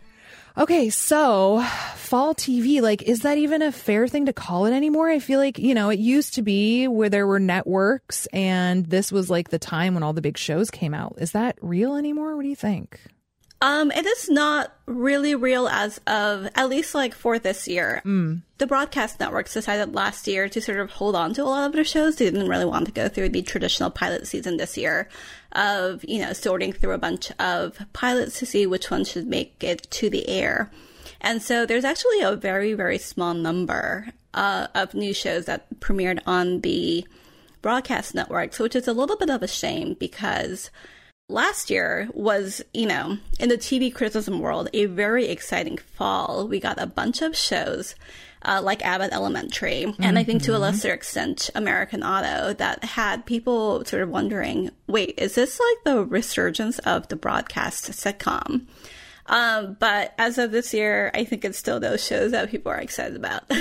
Okay, 0.57 0.89
so 0.89 1.65
fall 1.95 2.35
TV, 2.35 2.81
like, 2.81 3.01
is 3.03 3.21
that 3.21 3.37
even 3.37 3.61
a 3.61 3.71
fair 3.71 4.09
thing 4.09 4.25
to 4.25 4.33
call 4.33 4.65
it 4.65 4.73
anymore? 4.73 5.09
I 5.09 5.19
feel 5.19 5.39
like, 5.39 5.57
you 5.57 5.73
know, 5.73 5.89
it 5.89 5.99
used 5.99 6.33
to 6.33 6.41
be 6.41 6.89
where 6.89 7.09
there 7.09 7.27
were 7.27 7.39
networks 7.39 8.25
and 8.33 8.87
this 8.87 9.09
was 9.09 9.29
like 9.29 9.51
the 9.51 9.59
time 9.59 9.93
when 9.93 10.03
all 10.03 10.11
the 10.11 10.21
big 10.21 10.37
shows 10.37 10.69
came 10.69 10.93
out. 10.93 11.15
Is 11.17 11.31
that 11.31 11.57
real 11.61 11.95
anymore? 11.95 12.35
What 12.35 12.43
do 12.43 12.49
you 12.49 12.57
think? 12.57 12.99
Um, 13.61 13.89
it 13.91 14.05
is 14.05 14.29
not 14.29 14.75
really 14.85 15.33
real 15.33 15.67
as 15.67 15.99
of 16.05 16.47
at 16.55 16.69
least 16.69 16.93
like 16.93 17.13
for 17.13 17.39
this 17.39 17.67
year. 17.67 18.01
The 18.57 18.67
broadcast 18.67 19.19
networks 19.19 19.53
decided 19.53 19.95
last 19.95 20.27
year 20.27 20.49
to 20.49 20.61
sort 20.61 20.79
of 20.79 20.91
hold 20.91 21.15
on 21.15 21.33
to 21.33 21.43
a 21.43 21.45
lot 21.45 21.67
of 21.67 21.73
their 21.73 21.85
shows. 21.85 22.17
They 22.17 22.25
didn't 22.25 22.49
really 22.49 22.65
want 22.65 22.85
to 22.85 22.91
go 22.91 23.07
through 23.07 23.29
the 23.29 23.41
traditional 23.41 23.89
pilot 23.89 24.27
season 24.27 24.57
this 24.57 24.77
year 24.77 25.09
of, 25.53 26.03
you 26.05 26.19
know, 26.19 26.33
sorting 26.33 26.73
through 26.73 26.93
a 26.93 26.97
bunch 26.97 27.31
of 27.39 27.79
pilots 27.93 28.39
to 28.39 28.45
see 28.45 28.67
which 28.67 28.91
ones 28.91 29.09
should 29.09 29.27
make 29.27 29.63
it 29.63 29.89
to 29.91 30.09
the 30.09 30.27
air. 30.27 30.69
And 31.21 31.41
so 31.41 31.65
there's 31.65 31.85
actually 31.85 32.21
a 32.21 32.35
very, 32.35 32.73
very 32.73 32.97
small 32.97 33.33
number 33.33 34.09
uh, 34.33 34.67
of 34.75 34.93
new 34.93 35.13
shows 35.13 35.45
that 35.45 35.79
premiered 35.79 36.19
on 36.27 36.61
the 36.61 37.07
broadcast 37.61 38.13
networks, 38.13 38.59
which 38.59 38.75
is 38.75 38.87
a 38.87 38.93
little 38.93 39.17
bit 39.17 39.29
of 39.29 39.41
a 39.41 39.47
shame 39.47 39.95
because 39.99 40.69
last 41.27 41.69
year 41.69 42.07
was, 42.13 42.61
you 42.73 42.85
know, 42.85 43.17
in 43.39 43.49
the 43.49 43.57
TV 43.57 43.93
criticism 43.93 44.39
world, 44.39 44.69
a 44.73 44.85
very 44.85 45.27
exciting 45.27 45.77
fall. 45.77 46.47
We 46.47 46.59
got 46.59 46.81
a 46.81 46.87
bunch 46.87 47.21
of 47.21 47.35
shows. 47.35 47.95
Uh, 48.47 48.61
like 48.61 48.85
Abbott 48.85 49.11
Elementary, 49.11 49.91
and 49.97 50.19
I 50.19 50.23
think 50.23 50.43
to 50.43 50.55
a 50.55 50.59
lesser 50.59 50.93
extent 50.93 51.49
American 51.55 52.03
Auto, 52.03 52.53
that 52.53 52.83
had 52.83 53.25
people 53.25 53.83
sort 53.85 54.03
of 54.03 54.09
wondering, 54.09 54.69
wait, 54.85 55.15
is 55.17 55.33
this 55.33 55.59
like 55.59 55.83
the 55.83 56.05
resurgence 56.05 56.77
of 56.79 57.07
the 57.07 57.15
broadcast 57.15 57.85
sitcom? 57.85 58.67
Um, 59.27 59.75
but 59.79 60.13
as 60.17 60.37
of 60.37 60.51
this 60.51 60.73
year, 60.73 61.11
I 61.13 61.23
think 61.23 61.45
it's 61.45 61.57
still 61.57 61.79
those 61.79 62.05
shows 62.05 62.31
that 62.31 62.49
people 62.51 62.71
are 62.71 62.77
excited 62.77 63.15
about. 63.15 63.43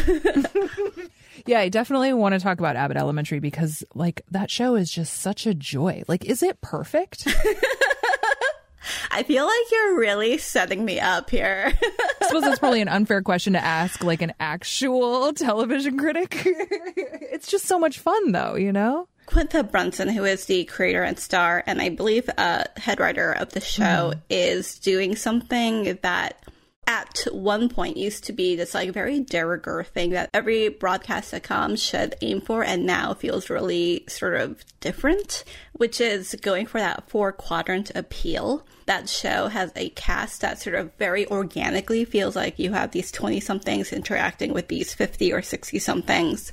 Yeah, 1.47 1.59
I 1.61 1.69
definitely 1.69 2.13
want 2.15 2.35
to 2.35 2.41
talk 2.41 2.59
about 2.59 2.77
Abbott 2.77 2.97
Elementary 2.97 3.39
because, 3.39 3.85
like, 3.95 4.23
that 4.31 4.51
show 4.51 4.77
is 4.77 4.91
just 4.91 5.21
such 5.21 5.47
a 5.47 5.53
joy. 5.53 6.03
Like, 6.09 6.25
is 6.25 6.43
it 6.43 6.61
perfect? 6.63 7.27
I 9.11 9.23
feel 9.25 9.45
like 9.45 9.71
you're 9.71 9.99
really 9.99 10.39
setting 10.39 10.85
me 10.85 11.01
up 11.01 11.29
here. 11.29 11.73
I 12.21 12.27
suppose 12.27 12.43
that's 12.43 12.59
probably 12.59 12.81
an 12.81 12.89
unfair 12.89 13.21
question 13.21 13.53
to 13.53 13.63
ask, 13.63 14.03
like, 14.03 14.23
an 14.23 14.33
actual 14.41 15.35
television 15.35 15.99
critic. 15.99 16.43
it's 16.45 17.49
just 17.49 17.67
so 17.67 17.79
much 17.79 17.99
fun, 17.99 18.33
though, 18.33 18.55
you 18.55 18.73
know? 18.73 19.07
Quinta 19.27 19.63
Brunson, 19.63 20.09
who 20.09 20.25
is 20.25 20.47
the 20.47 20.65
creator 20.65 21.03
and 21.03 21.19
star, 21.19 21.63
and 21.67 21.81
I 21.81 21.89
believe 21.89 22.29
uh, 22.37 22.65
head 22.77 23.01
writer 23.01 23.33
of 23.33 23.51
the 23.51 23.61
show, 23.61 24.15
is 24.29 24.79
doing 24.79 25.17
something 25.17 25.99
that 26.03 26.43
at 26.87 27.27
one 27.33 27.69
point 27.69 27.97
used 27.97 28.25
to 28.25 28.33
be 28.33 28.57
this 28.57 28.75
like 28.75 28.93
very 28.93 29.21
de 29.21 29.45
rigueur 29.45 29.83
thing 29.85 30.11
that 30.11 30.29
every 30.35 30.69
broadcast 30.69 31.33
sitcom 31.33 31.79
should 31.79 32.15
aim 32.21 32.41
for, 32.41 32.63
and 32.63 32.85
now 32.85 33.15
feels 33.15 33.51
really 33.51 34.05
sort 34.09 34.35
of 34.35 34.63
different, 34.81 35.45
which 35.73 36.01
is 36.01 36.37
going 36.43 36.67
for 36.67 36.79
that 36.79 37.09
four 37.09 37.33
quadrant 37.33 37.91
appeal. 37.95 38.67
That 38.87 39.09
show 39.09 39.49
has 39.49 39.73
a 39.77 39.89
cast 39.91 40.43
that 40.43 40.61
sort 40.61 40.77
of 40.77 40.93
very 40.99 41.27
organically 41.27 42.05
feels 42.05 42.37
like 42.37 42.59
you 42.59 42.73
have 42.73 42.91
these 42.91 43.11
20 43.11 43.41
somethings 43.41 43.93
interacting 43.93 44.53
with 44.53 44.69
these 44.69 44.93
50 44.93 45.33
or 45.33 45.41
60 45.41 45.79
somethings. 45.79 46.53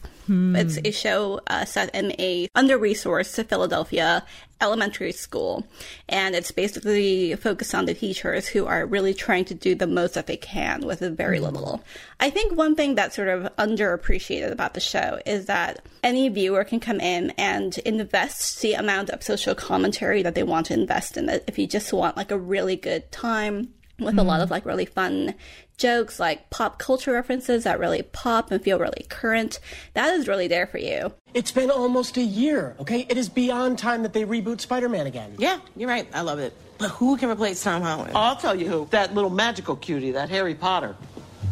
It's 0.56 0.80
a 0.84 0.92
show 0.92 1.42
uh, 1.48 1.66
set 1.66 1.94
in 1.94 2.14
a 2.20 2.48
under-resourced 2.56 3.46
Philadelphia 3.48 4.26
elementary 4.62 5.12
school, 5.12 5.66
and 6.08 6.36
it's 6.36 6.52
basically 6.52 7.36
focused 7.36 7.74
on 7.74 7.86
the 7.86 7.94
teachers 7.94 8.48
who 8.48 8.66
are 8.66 8.86
really 8.86 9.14
trying 9.14 9.44
to 9.46 9.54
do 9.54 9.76
the 9.76 9.88
most 9.88 10.14
that 10.14 10.28
they 10.28 10.38
can 10.38 10.82
with 10.86 11.00
very 11.18 11.40
little. 11.40 11.84
I 12.20 12.30
think 12.30 12.56
one 12.56 12.76
thing 12.76 12.96
that's 12.96 13.16
sort 13.16 13.28
of 13.28 13.44
underappreciated 13.58 14.52
about 14.52 14.74
the 14.74 14.80
show 14.80 15.20
is 15.26 15.48
that 15.48 15.86
any 16.04 16.30
viewer 16.30 16.64
can 16.64 16.80
come 16.80 17.02
in 17.02 17.32
and 17.32 17.78
invest 17.80 18.62
the 18.62 18.74
amount 18.74 19.10
of 19.10 19.24
social 19.24 19.56
commentary 19.56 20.22
that 20.24 20.36
they 20.36 20.44
want 20.44 20.68
to 20.68 20.74
invest 20.74 21.18
in 21.18 21.28
it. 21.28 21.44
If 21.48 21.58
you 21.60 21.68
just 21.68 21.92
want 21.92 22.16
like 22.18 22.32
a 22.32 22.40
really 22.40 22.76
good 22.76 23.12
time 23.12 23.74
with 24.00 24.18
a 24.18 24.24
lot 24.24 24.42
of 24.42 24.50
like 24.50 24.66
really 24.66 24.86
fun 24.86 25.36
jokes, 25.82 26.20
like 26.20 26.50
pop 26.50 26.80
culture 26.80 27.12
references 27.12 27.64
that 27.64 27.80
really 27.80 28.04
pop 28.04 28.52
and 28.52 28.64
feel 28.64 28.80
really 28.80 29.06
current, 29.10 29.60
that 29.94 30.14
is 30.14 30.28
really 30.28 30.48
there 30.48 30.68
for 30.68 30.78
you. 30.78 31.12
It's 31.34 31.52
been 31.52 31.72
almost 31.72 32.18
a 32.18 32.22
year, 32.22 32.76
okay? 32.80 33.06
It 33.10 33.18
is 33.18 33.28
beyond 33.28 33.80
time 33.80 34.04
that 34.04 34.14
they 34.14 34.24
reboot 34.24 34.62
Spider 34.62 34.88
Man 34.88 35.08
again. 35.08 35.36
Yeah, 35.38 35.60
you're 35.76 35.90
right. 35.90 36.08
I 36.14 36.22
love 36.22 36.40
it. 36.40 36.54
But 36.78 36.92
who 36.92 37.18
can 37.18 37.30
replace 37.30 37.62
Tom 37.64 37.82
Holland? 37.82 38.12
I'll 38.16 38.36
tell 38.36 38.56
you 38.56 38.68
who. 38.68 38.88
That 38.92 39.14
little 39.14 39.30
magical 39.30 39.76
cutie, 39.76 40.12
that 40.12 40.30
Harry 40.30 40.56
Potter. 40.56 40.96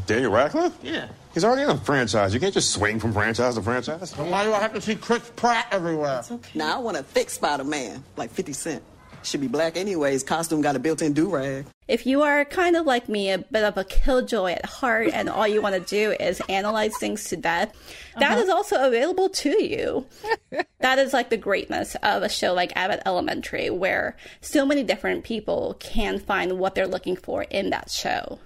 Daniel 0.06 0.32
Radcliffe? 0.32 0.78
Yeah. 0.82 1.08
He's 1.34 1.44
already 1.44 1.62
in 1.62 1.70
a 1.70 1.78
franchise. 1.78 2.34
You 2.34 2.39
can't 2.39 2.54
just 2.54 2.72
swing 2.72 3.00
from 3.00 3.13
franchise 3.13 3.56
to 3.56 3.62
franchise. 3.62 4.18
And 4.18 4.32
why 4.32 4.44
do 4.44 4.54
I 4.54 4.60
have 4.60 4.74
to 4.74 4.82
see 4.82 4.96
Chris 4.96 5.32
Pratt 5.36 5.68
everywhere? 5.72 6.24
Now 6.56 6.78
I 6.78 6.80
want 6.80 6.98
a 6.98 7.04
thick 7.04 7.30
Spider 7.30 7.63
Man, 7.63 8.04
like 8.18 8.32
50 8.32 8.54
Cent. 8.54 8.84
Should 9.22 9.42
be 9.42 9.48
black 9.48 9.78
anyways. 9.78 10.24
Costume 10.24 10.62
got 10.62 10.76
a 10.76 10.80
built 10.80 11.02
in 11.02 11.13
do 11.13 11.30
rag. 11.30 11.65
If 11.89 12.06
you 12.06 12.21
are 12.21 12.45
kind 12.45 12.75
of 12.75 12.86
like 12.86 13.10
me, 13.10 13.32
a 13.32 13.39
bit 13.39 13.63
of 13.63 13.75
a 13.75 13.84
killjoy 13.84 14.52
at 14.52 14.65
heart, 14.67 15.10
and 15.12 15.28
all 15.28 15.47
you 15.47 15.60
want 15.60 15.73
to 15.73 15.82
do 15.82 16.15
is 16.19 16.39
analyze 16.47 16.95
things 16.99 17.23
to 17.25 17.36
death, 17.36 17.75
that 18.19 18.34
uh-huh. 18.34 18.41
is 18.41 18.49
also 18.49 18.86
available 18.86 19.28
to 19.30 19.63
you. 19.63 20.06
that 20.82 20.99
is 20.99 21.13
like 21.13 21.32
the 21.32 21.38
greatness 21.38 21.95
of 22.04 22.21
a 22.21 22.30
show 22.30 22.54
like 22.54 22.71
Abbott 22.75 23.02
Elementary, 23.08 23.71
where 23.71 24.15
so 24.39 24.67
many 24.67 24.84
different 24.84 25.23
people 25.23 25.78
can 25.80 26.19
find 26.19 26.60
what 26.60 26.75
they're 26.75 26.86
looking 26.86 27.15
for 27.15 27.41
in 27.41 27.71
that 27.71 27.89
show. 27.89 28.38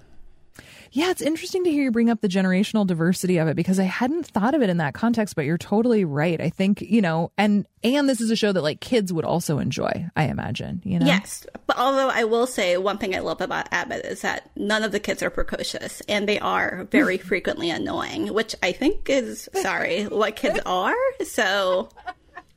Yeah, 0.94 1.10
it's 1.10 1.22
interesting 1.22 1.64
to 1.64 1.72
hear 1.72 1.82
you 1.82 1.90
bring 1.90 2.08
up 2.08 2.20
the 2.20 2.28
generational 2.28 2.86
diversity 2.86 3.38
of 3.38 3.48
it 3.48 3.56
because 3.56 3.80
I 3.80 3.84
hadn't 3.84 4.28
thought 4.28 4.54
of 4.54 4.62
it 4.62 4.70
in 4.70 4.76
that 4.76 4.94
context, 4.94 5.34
but 5.34 5.44
you're 5.44 5.58
totally 5.58 6.04
right. 6.04 6.40
I 6.40 6.50
think, 6.50 6.82
you 6.82 7.02
know, 7.02 7.32
and 7.36 7.66
and 7.82 8.08
this 8.08 8.20
is 8.20 8.30
a 8.30 8.36
show 8.36 8.52
that 8.52 8.62
like 8.62 8.78
kids 8.78 9.12
would 9.12 9.24
also 9.24 9.58
enjoy, 9.58 10.06
I 10.14 10.26
imagine, 10.26 10.82
you 10.84 11.00
know. 11.00 11.06
Yes, 11.06 11.48
but 11.66 11.76
although 11.76 12.10
I 12.10 12.22
will 12.22 12.46
say 12.46 12.76
one 12.76 12.98
thing 12.98 13.12
I 13.12 13.18
love 13.18 13.40
about 13.40 13.66
Abbott 13.72 14.04
is 14.04 14.20
that 14.20 14.48
none 14.54 14.84
of 14.84 14.92
the 14.92 15.00
kids 15.00 15.20
are 15.20 15.30
precocious 15.30 16.00
and 16.08 16.28
they 16.28 16.38
are 16.38 16.86
very 16.92 17.16
hmm. 17.16 17.26
frequently 17.26 17.70
annoying, 17.70 18.32
which 18.32 18.54
I 18.62 18.70
think 18.70 19.10
is 19.10 19.48
sorry 19.54 20.04
what 20.04 20.36
kids 20.36 20.60
are. 20.64 20.94
So 21.24 21.88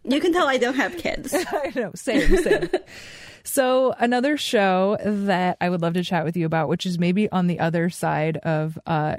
you 0.04 0.22
can 0.22 0.32
tell 0.32 0.48
I 0.48 0.58
don't 0.58 0.76
have 0.76 0.96
kids. 0.98 1.34
I 1.52 1.72
know, 1.76 1.92
same, 1.96 2.38
same. 2.38 2.70
So 3.48 3.96
another 3.98 4.36
show 4.36 4.98
that 5.02 5.56
I 5.62 5.70
would 5.70 5.82
love 5.82 5.94
to 5.94 6.04
chat 6.04 6.26
with 6.26 6.36
you 6.36 6.46
about, 6.46 6.68
which 6.68 6.86
is 6.86 7.00
maybe 7.00 7.32
on 7.32 7.48
the 7.48 7.62
other 7.62 7.90
side 7.90 8.36
of 8.38 8.78
uh, 8.86 9.16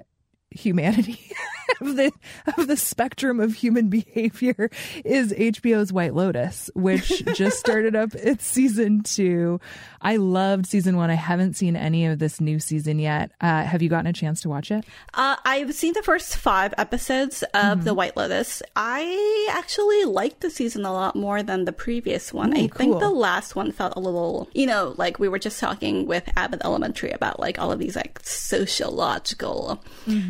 humanity, 0.51 1.19
of 1.81 1.97
the 1.97 2.13
of 2.59 2.67
the 2.67 2.77
spectrum 2.77 3.41
of 3.41 3.55
human 3.55 3.89
behavior, 3.89 4.71
is 5.03 5.33
HBO's 5.33 5.95
White 5.95 6.15
Lotus, 6.15 6.71
which 6.75 7.25
just 7.35 7.59
started 7.59 7.97
up 7.97 8.15
its 8.15 8.47
season 8.47 9.03
two. 9.03 9.61
I 10.01 10.17
loved 10.17 10.67
season 10.67 10.97
one. 10.97 11.11
I 11.11 11.15
haven't 11.15 11.55
seen 11.55 11.77
any 11.77 12.07
of 12.07 12.19
this 12.19 12.41
new 12.41 12.59
season 12.59 12.99
yet. 12.99 13.33
Uh, 13.41 13.65
have 13.65 13.83
you 13.83 13.89
gotten 13.89 14.07
a 14.07 14.13
chance 14.13 14.41
to 14.43 14.49
watch 14.49 14.71
it? 14.71 14.85
Uh, 15.15 15.37
I've 15.45 15.75
seen 15.75 15.95
the 15.95 16.03
first 16.03 16.37
five 16.37 16.73
episodes 16.79 17.43
of 17.55 17.85
The 17.85 17.95
White 17.95 18.17
Lotus. 18.17 18.63
I 18.77 19.49
actually 19.51 20.05
liked 20.05 20.41
the 20.41 20.51
season 20.51 20.85
a 20.85 20.93
lot 20.93 21.17
more 21.17 21.43
than 21.43 21.65
the 21.65 21.73
previous 21.73 22.33
one. 22.33 22.57
I 22.57 22.69
think 22.69 22.99
the 23.01 23.11
last 23.11 23.57
one 23.57 23.73
felt 23.73 23.95
a 23.97 24.01
little, 24.01 24.49
you 24.53 24.67
know, 24.67 24.95
like 24.97 25.19
we 25.19 25.29
were 25.29 25.39
just 25.39 25.59
talking 25.61 26.07
with 26.07 26.29
Abbott 26.37 26.61
Elementary 26.65 27.11
about 27.11 27.41
like 27.41 27.59
all 27.59 27.73
of 27.73 27.79
these 27.79 27.97
like 27.97 28.21
sociological 28.23 29.83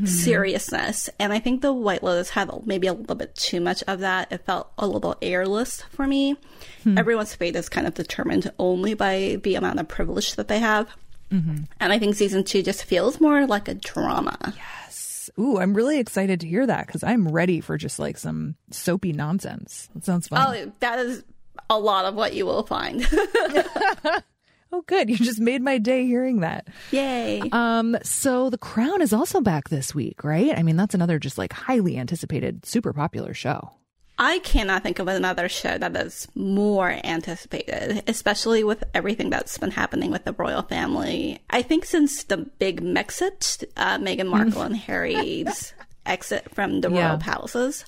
seriousness. 0.05 1.11
And 1.19 1.33
I 1.33 1.39
think 1.39 1.63
The 1.63 1.73
White 1.73 2.03
Lotus 2.03 2.31
had 2.31 2.51
maybe 2.67 2.87
a 2.87 2.93
little 2.93 3.17
bit 3.17 3.35
too 3.35 3.61
much 3.61 3.83
of 3.87 4.01
that. 4.01 4.33
It 4.33 4.45
felt 4.45 4.71
a 4.79 4.87
little 4.87 5.17
airless 5.21 5.83
for 5.91 6.07
me. 6.07 6.37
Everyone's 6.97 7.35
fate 7.35 7.55
is 7.55 7.69
kind 7.69 7.87
of 7.87 7.93
determined 7.93 8.51
only 8.59 8.95
by 8.95 9.39
the 9.43 9.57
amount 9.59 9.81
of 9.81 9.89
privilege 9.89 10.37
that 10.37 10.49
they 10.49 10.59
have. 10.59 10.89
And 11.31 11.67
I 11.81 11.99
think 11.99 12.15
season 12.15 12.43
two 12.43 12.63
just 12.63 12.85
feels 12.85 13.21
more 13.21 13.47
like 13.47 13.69
a 13.69 13.75
drama. 13.75 14.55
Yes. 14.57 15.29
Ooh, 15.39 15.59
I'm 15.59 15.75
really 15.75 15.99
excited 15.99 16.41
to 16.41 16.49
hear 16.49 16.67
that 16.67 16.87
because 16.87 17.05
I'm 17.05 17.29
ready 17.29 17.61
for 17.61 17.77
just 17.77 17.99
like 17.99 18.17
some 18.17 18.55
soapy 18.71 19.13
nonsense. 19.13 19.91
That 19.95 20.07
sounds 20.07 20.29
fun. 20.29 20.43
Oh, 20.57 20.73
that 20.81 20.99
is 21.01 21.25
a 21.69 21.79
lot 21.79 22.07
of 22.07 22.15
what 22.15 22.33
you 22.33 22.47
will 22.47 22.63
find. 22.63 23.07
Oh, 24.71 24.83
good. 24.83 25.09
You 25.09 25.17
just 25.17 25.41
made 25.41 25.63
my 25.63 25.79
day 25.79 26.05
hearing 26.05 26.41
that. 26.41 26.69
Yay. 26.91 27.43
Um, 27.53 27.97
so 28.03 28.51
The 28.51 28.59
Crown 28.59 29.01
is 29.01 29.15
also 29.15 29.41
back 29.41 29.71
this 29.71 29.95
week, 29.95 30.23
right? 30.25 30.57
I 30.57 30.63
mean, 30.63 30.77
that's 30.77 30.95
another 30.95 31.19
just 31.19 31.39
like 31.39 31.55
highly 31.55 31.97
anticipated, 31.97 32.67
super 32.67 32.93
popular 32.93 33.33
show. 33.33 33.71
I 34.21 34.41
cannot 34.41 34.83
think 34.83 34.99
of 34.99 35.07
another 35.09 35.49
show 35.49 35.79
that 35.79 35.97
is 35.97 36.27
more 36.35 36.91
anticipated, 37.05 38.03
especially 38.09 38.65
with 38.65 38.83
everything 38.95 39.31
that's 39.31 39.57
been 39.59 39.71
happening 39.71 40.11
with 40.11 40.25
the 40.25 40.33
royal 40.33 40.63
family. 40.63 41.39
I 41.51 41.63
think 41.63 41.85
since 41.85 42.25
the 42.25 42.39
big 42.39 42.81
Megxit, 42.83 43.65
uh, 43.77 43.99
Meghan 43.99 44.27
Markle 44.29 44.63
and 44.63 44.77
Harry's 44.77 45.73
exit 46.07 46.53
from 46.55 46.81
the 46.81 46.91
Yeah. 46.91 47.09
royal 47.11 47.19
palaces. 47.19 47.85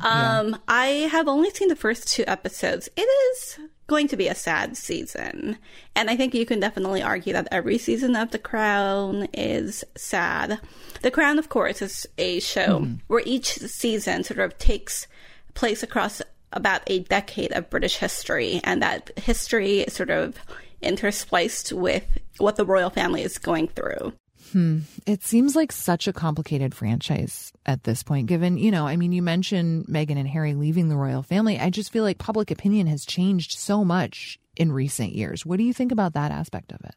Um, 0.00 0.58
I 0.68 1.08
have 1.10 1.28
only 1.28 1.50
seen 1.50 1.68
the 1.68 1.76
first 1.76 2.08
two 2.08 2.24
episodes. 2.26 2.88
It 2.96 3.02
is 3.02 3.58
going 3.86 4.08
to 4.08 4.16
be 4.16 4.28
a 4.28 4.34
sad 4.34 4.76
season. 4.76 5.58
And 5.94 6.10
I 6.10 6.16
think 6.16 6.34
you 6.34 6.46
can 6.46 6.58
definitely 6.60 7.02
argue 7.02 7.32
that 7.34 7.48
every 7.52 7.78
season 7.78 8.16
of 8.16 8.30
The 8.30 8.38
Crown 8.38 9.28
is 9.34 9.84
sad. 9.96 10.58
The 11.02 11.10
Crown, 11.10 11.38
of 11.38 11.48
course, 11.48 11.80
is 11.82 12.06
a 12.18 12.40
show 12.40 12.88
where 13.08 13.22
each 13.26 13.54
season 13.58 14.24
sort 14.24 14.40
of 14.40 14.56
takes 14.58 15.06
place 15.54 15.82
across 15.82 16.20
about 16.52 16.82
a 16.86 17.00
decade 17.00 17.52
of 17.52 17.70
British 17.70 17.96
history, 17.96 18.60
and 18.64 18.82
that 18.82 19.10
history 19.16 19.80
is 19.80 19.92
sort 19.92 20.10
of 20.10 20.36
interspliced 20.82 21.72
with 21.72 22.04
what 22.38 22.56
the 22.56 22.64
royal 22.64 22.90
family 22.90 23.22
is 23.22 23.38
going 23.38 23.68
through. 23.68 24.12
Hmm. 24.52 24.80
It 25.06 25.24
seems 25.24 25.56
like 25.56 25.72
such 25.72 26.06
a 26.06 26.12
complicated 26.12 26.74
franchise 26.74 27.52
at 27.66 27.84
this 27.84 28.02
point, 28.02 28.28
given, 28.28 28.56
you 28.56 28.70
know, 28.70 28.86
I 28.86 28.96
mean, 28.96 29.10
you 29.10 29.22
mentioned 29.22 29.86
Meghan 29.86 30.18
and 30.18 30.28
Harry 30.28 30.54
leaving 30.54 30.88
the 30.88 30.96
royal 30.96 31.22
family. 31.22 31.58
I 31.58 31.70
just 31.70 31.90
feel 31.90 32.04
like 32.04 32.18
public 32.18 32.50
opinion 32.50 32.86
has 32.86 33.04
changed 33.04 33.58
so 33.58 33.84
much 33.84 34.38
in 34.54 34.70
recent 34.70 35.12
years. 35.12 35.44
What 35.44 35.56
do 35.56 35.64
you 35.64 35.72
think 35.72 35.90
about 35.90 36.12
that 36.12 36.30
aspect 36.30 36.72
of 36.72 36.80
it? 36.84 36.94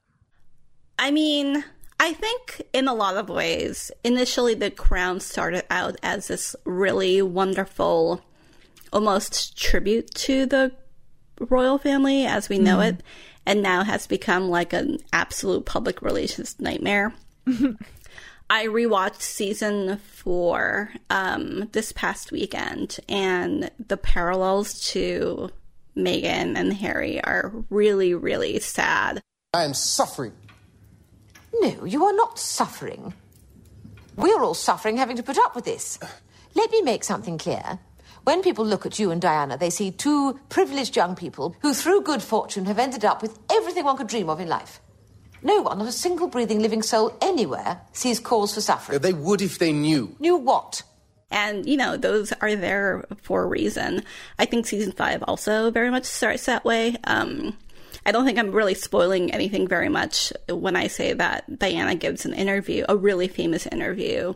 I 1.00 1.10
mean, 1.10 1.63
I 2.00 2.13
think 2.13 2.62
in 2.74 2.88
a 2.88 2.93
lot 2.93 3.17
of 3.17 3.30
ways, 3.30 3.91
initially 4.04 4.54
the 4.54 4.70
crown 4.70 5.20
started 5.20 5.65
out 5.72 5.96
as 6.04 6.28
this 6.28 6.56
really 6.63 7.22
wonderful, 7.22 8.22
almost 8.91 9.58
tribute 9.58 10.13
to 10.15 10.45
the 10.45 10.71
royal 11.39 11.78
family 11.78 12.26
as 12.26 12.50
we 12.50 12.60
know 12.60 12.80
it, 12.80 13.04
and 13.45 13.62
now 13.62 13.84
has 13.84 14.08
become 14.08 14.50
like 14.50 14.73
an 14.73 15.00
absolute 15.13 15.65
public 15.65 16.02
relations 16.02 16.56
nightmare. 16.60 17.13
I 18.50 18.67
rewatched 18.67 19.21
season 19.21 19.97
four 19.97 20.91
um, 21.10 21.69
this 21.73 21.91
past 21.91 22.32
weekend, 22.32 22.97
and 23.10 23.69
the 23.86 23.97
parallels 23.97 24.80
to 24.91 25.50
Meghan 25.97 26.58
and 26.58 26.71
Harry 26.73 27.21
are 27.23 27.52
really, 27.69 28.13
really 28.13 28.60
sad. 28.60 29.21
I 29.54 29.63
am 29.63 29.73
suffering. 29.73 30.34
No, 31.60 31.84
you 31.86 32.06
are 32.06 32.13
not 32.13 32.39
suffering. 32.39 33.13
We're 34.15 34.41
all 34.41 34.54
suffering 34.54 34.97
having 34.97 35.17
to 35.17 35.23
put 35.23 35.38
up 35.38 35.56
with 35.56 35.65
this. 35.65 36.00
Let 36.54 36.71
me 36.71 36.82
make 36.82 37.04
something 37.04 37.38
clear. 37.38 37.80
When 38.28 38.42
people 38.42 38.66
look 38.66 38.86
at 38.86 39.00
you 39.00 39.10
and 39.12 39.22
Diana, 39.22 39.58
they 39.58 39.70
see 39.70 39.90
two 39.90 40.38
privileged 40.50 40.98
young 40.98 41.16
people 41.16 41.56
who, 41.62 41.74
through 41.74 42.02
good 42.02 42.22
fortune, 42.22 42.66
have 42.66 42.78
ended 42.78 43.06
up 43.06 43.22
with 43.22 43.40
everything 43.50 43.86
one 43.86 43.96
could 43.96 44.08
dream 44.08 44.30
of 44.30 44.42
in 44.42 44.50
life. 44.50 44.82
No 45.42 45.62
one, 45.62 45.78
not 45.78 45.88
a 45.88 45.94
single 45.94 46.28
breathing 46.28 46.60
living 46.60 46.82
soul 46.82 47.16
anywhere, 47.22 47.80
sees 47.94 48.20
cause 48.20 48.54
for 48.54 48.60
suffering. 48.60 49.00
They 49.00 49.13
would 49.13 49.42
if 49.42 49.60
they 49.60 49.72
knew. 49.72 50.13
Knew 50.20 50.36
what? 50.36 50.84
And, 51.32 51.66
you 51.66 51.78
know, 51.78 51.96
those 51.96 52.34
are 52.42 52.54
there 52.54 53.06
for 53.22 53.44
a 53.44 53.48
reason. 53.48 54.04
I 54.38 54.44
think 54.44 54.68
season 54.68 54.92
five 54.92 55.24
also 55.24 55.72
very 55.72 55.90
much 55.90 56.04
starts 56.04 56.48
that 56.48 56.66
way. 56.66 56.98
Um, 57.06 57.58
I 58.08 58.12
don't 58.12 58.26
think 58.26 58.39
I'm 58.39 58.52
really 58.52 58.74
spoiling 58.74 59.34
anything 59.34 59.67
very 59.67 59.89
much 59.89 60.32
when 60.48 60.78
I 60.78 60.88
say 60.88 61.12
that 61.12 61.60
Diana 61.60 61.93
gives 61.93 62.26
an 62.26 62.34
interview, 62.34 62.86
a 62.88 62.96
really 62.96 63.28
famous 63.28 63.67
interview, 63.67 64.34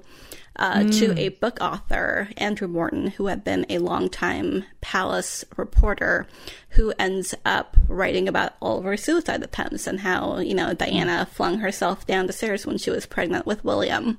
uh, 0.57 0.83
to 0.83 1.17
a 1.17 1.29
book 1.29 1.59
author, 1.61 2.27
Andrew 2.35 2.67
Morton, 2.67 3.07
who 3.07 3.27
had 3.27 3.45
been 3.45 3.65
a 3.69 3.77
longtime 3.77 4.65
Palace 4.81 5.45
reporter, 5.55 6.27
who 6.71 6.93
ends 6.99 7.33
up 7.45 7.77
writing 7.87 8.27
about 8.27 8.55
all 8.59 8.79
of 8.79 8.83
her 8.83 8.97
suicide 8.97 9.41
attempts 9.41 9.87
and 9.87 10.01
how, 10.01 10.39
you 10.39 10.53
know, 10.53 10.73
Diana 10.73 11.25
flung 11.31 11.59
herself 11.59 12.05
down 12.05 12.27
the 12.27 12.33
stairs 12.33 12.65
when 12.65 12.77
she 12.77 12.91
was 12.91 13.05
pregnant 13.05 13.45
with 13.45 13.63
William. 13.63 14.17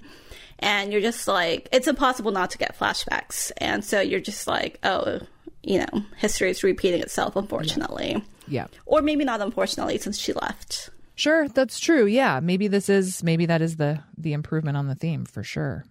And 0.60 0.92
you're 0.92 1.02
just 1.02 1.28
like, 1.28 1.68
it's 1.72 1.88
impossible 1.88 2.32
not 2.32 2.52
to 2.52 2.58
get 2.58 2.78
flashbacks. 2.78 3.52
And 3.58 3.84
so 3.84 4.00
you're 4.00 4.18
just 4.18 4.46
like, 4.46 4.78
oh, 4.82 5.20
you 5.62 5.80
know, 5.80 6.02
history 6.16 6.48
is 6.48 6.64
repeating 6.64 7.02
itself, 7.02 7.36
unfortunately. 7.36 8.24
Yeah. 8.48 8.66
Or 8.86 9.02
maybe 9.02 9.24
not 9.24 9.40
unfortunately, 9.40 9.98
since 9.98 10.18
she 10.18 10.32
left. 10.32 10.90
Sure, 11.14 11.48
that's 11.48 11.78
true. 11.78 12.06
Yeah, 12.06 12.40
maybe 12.40 12.68
this 12.68 12.88
is 12.88 13.22
maybe 13.22 13.46
that 13.46 13.62
is 13.62 13.76
the 13.76 14.00
the 14.16 14.32
improvement 14.32 14.76
on 14.76 14.86
the 14.86 14.94
theme 14.94 15.24
for 15.24 15.42
sure. 15.42 15.84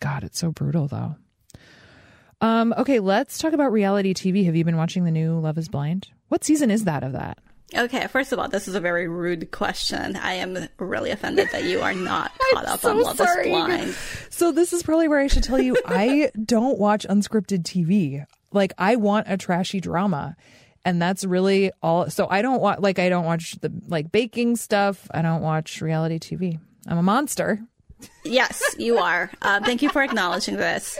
God, 0.00 0.24
it's 0.24 0.38
so 0.38 0.50
brutal 0.50 0.86
though. 0.88 1.16
Um, 2.40 2.74
okay, 2.78 3.00
let's 3.00 3.38
talk 3.38 3.52
about 3.52 3.72
reality 3.72 4.14
TV. 4.14 4.44
Have 4.46 4.56
you 4.56 4.64
been 4.64 4.76
watching 4.76 5.04
the 5.04 5.10
new 5.10 5.38
Love 5.38 5.58
is 5.58 5.68
Blind? 5.68 6.08
What 6.28 6.44
season 6.44 6.70
is 6.70 6.84
that 6.84 7.02
of 7.02 7.12
that? 7.12 7.38
Okay, 7.76 8.06
first 8.08 8.32
of 8.32 8.38
all, 8.38 8.48
this 8.48 8.66
is 8.66 8.74
a 8.74 8.80
very 8.80 9.06
rude 9.06 9.50
question. 9.52 10.16
I 10.16 10.34
am 10.34 10.68
really 10.78 11.10
offended 11.10 11.48
that 11.52 11.64
you 11.64 11.80
are 11.80 11.94
not 11.94 12.32
caught 12.52 12.66
up 12.66 12.80
so 12.80 12.90
on 12.90 13.02
Love 13.02 13.16
sorry. 13.16 13.52
is 13.52 13.56
Blind. 13.56 13.96
So 14.30 14.52
this 14.52 14.72
is 14.72 14.82
probably 14.82 15.06
where 15.06 15.20
I 15.20 15.26
should 15.26 15.44
tell 15.44 15.60
you 15.60 15.76
I 15.86 16.30
don't 16.42 16.78
watch 16.78 17.06
unscripted 17.08 17.62
TV. 17.62 18.24
Like 18.52 18.72
I 18.78 18.96
want 18.96 19.26
a 19.28 19.36
trashy 19.36 19.80
drama. 19.80 20.36
And 20.84 21.00
that's 21.00 21.24
really 21.24 21.72
all 21.82 22.08
so 22.08 22.26
I 22.30 22.40
don't 22.40 22.60
watch 22.60 22.78
like 22.80 22.98
I 22.98 23.08
don't 23.08 23.26
watch 23.26 23.56
the 23.60 23.70
like 23.88 24.10
baking 24.10 24.56
stuff. 24.56 25.08
I 25.12 25.22
don't 25.22 25.42
watch 25.42 25.82
reality 25.82 26.18
TV. 26.18 26.58
I'm 26.86 26.98
a 26.98 27.02
monster. 27.02 27.60
Yes, 28.24 28.62
you 28.78 28.98
are. 28.98 29.30
Uh, 29.42 29.60
thank 29.60 29.82
you 29.82 29.88
for 29.88 30.02
acknowledging 30.02 30.56
this. 30.56 30.98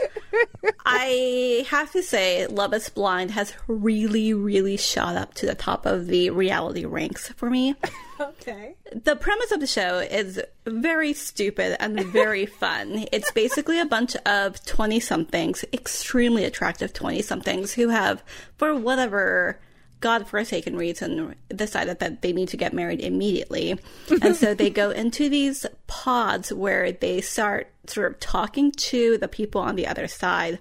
I 0.85 1.65
have 1.69 1.91
to 1.91 2.03
say, 2.03 2.47
Love 2.47 2.73
is 2.73 2.89
Blind 2.89 3.31
has 3.31 3.53
really, 3.67 4.33
really 4.33 4.77
shot 4.77 5.15
up 5.15 5.33
to 5.35 5.45
the 5.45 5.55
top 5.55 5.85
of 5.85 6.07
the 6.07 6.29
reality 6.29 6.85
ranks 6.85 7.29
for 7.29 7.49
me. 7.49 7.75
Okay. 8.19 8.75
The 8.91 9.15
premise 9.15 9.51
of 9.51 9.59
the 9.59 9.67
show 9.67 9.97
is 9.97 10.39
very 10.65 11.13
stupid 11.13 11.75
and 11.79 11.99
very 12.05 12.45
fun. 12.59 13.05
It's 13.11 13.31
basically 13.31 13.79
a 13.79 13.85
bunch 13.85 14.15
of 14.25 14.63
20 14.65 14.99
somethings, 14.99 15.65
extremely 15.73 16.45
attractive 16.45 16.93
20 16.93 17.21
somethings, 17.23 17.73
who 17.73 17.89
have, 17.89 18.23
for 18.57 18.75
whatever 18.75 19.59
godforsaken 20.01 20.75
reason, 20.75 21.35
decided 21.55 21.99
that 21.99 22.21
they 22.21 22.33
need 22.33 22.49
to 22.49 22.57
get 22.57 22.73
married 22.73 22.99
immediately. 22.99 23.79
and 24.21 24.35
so 24.35 24.53
they 24.53 24.69
go 24.69 24.89
into 24.89 25.29
these 25.29 25.65
pods 25.87 26.51
where 26.51 26.91
they 26.91 27.21
start 27.21 27.71
sort 27.87 28.11
of 28.11 28.19
talking 28.19 28.71
to 28.71 29.17
the 29.17 29.27
people 29.27 29.61
on 29.61 29.75
the 29.75 29.87
other 29.87 30.07
side. 30.07 30.59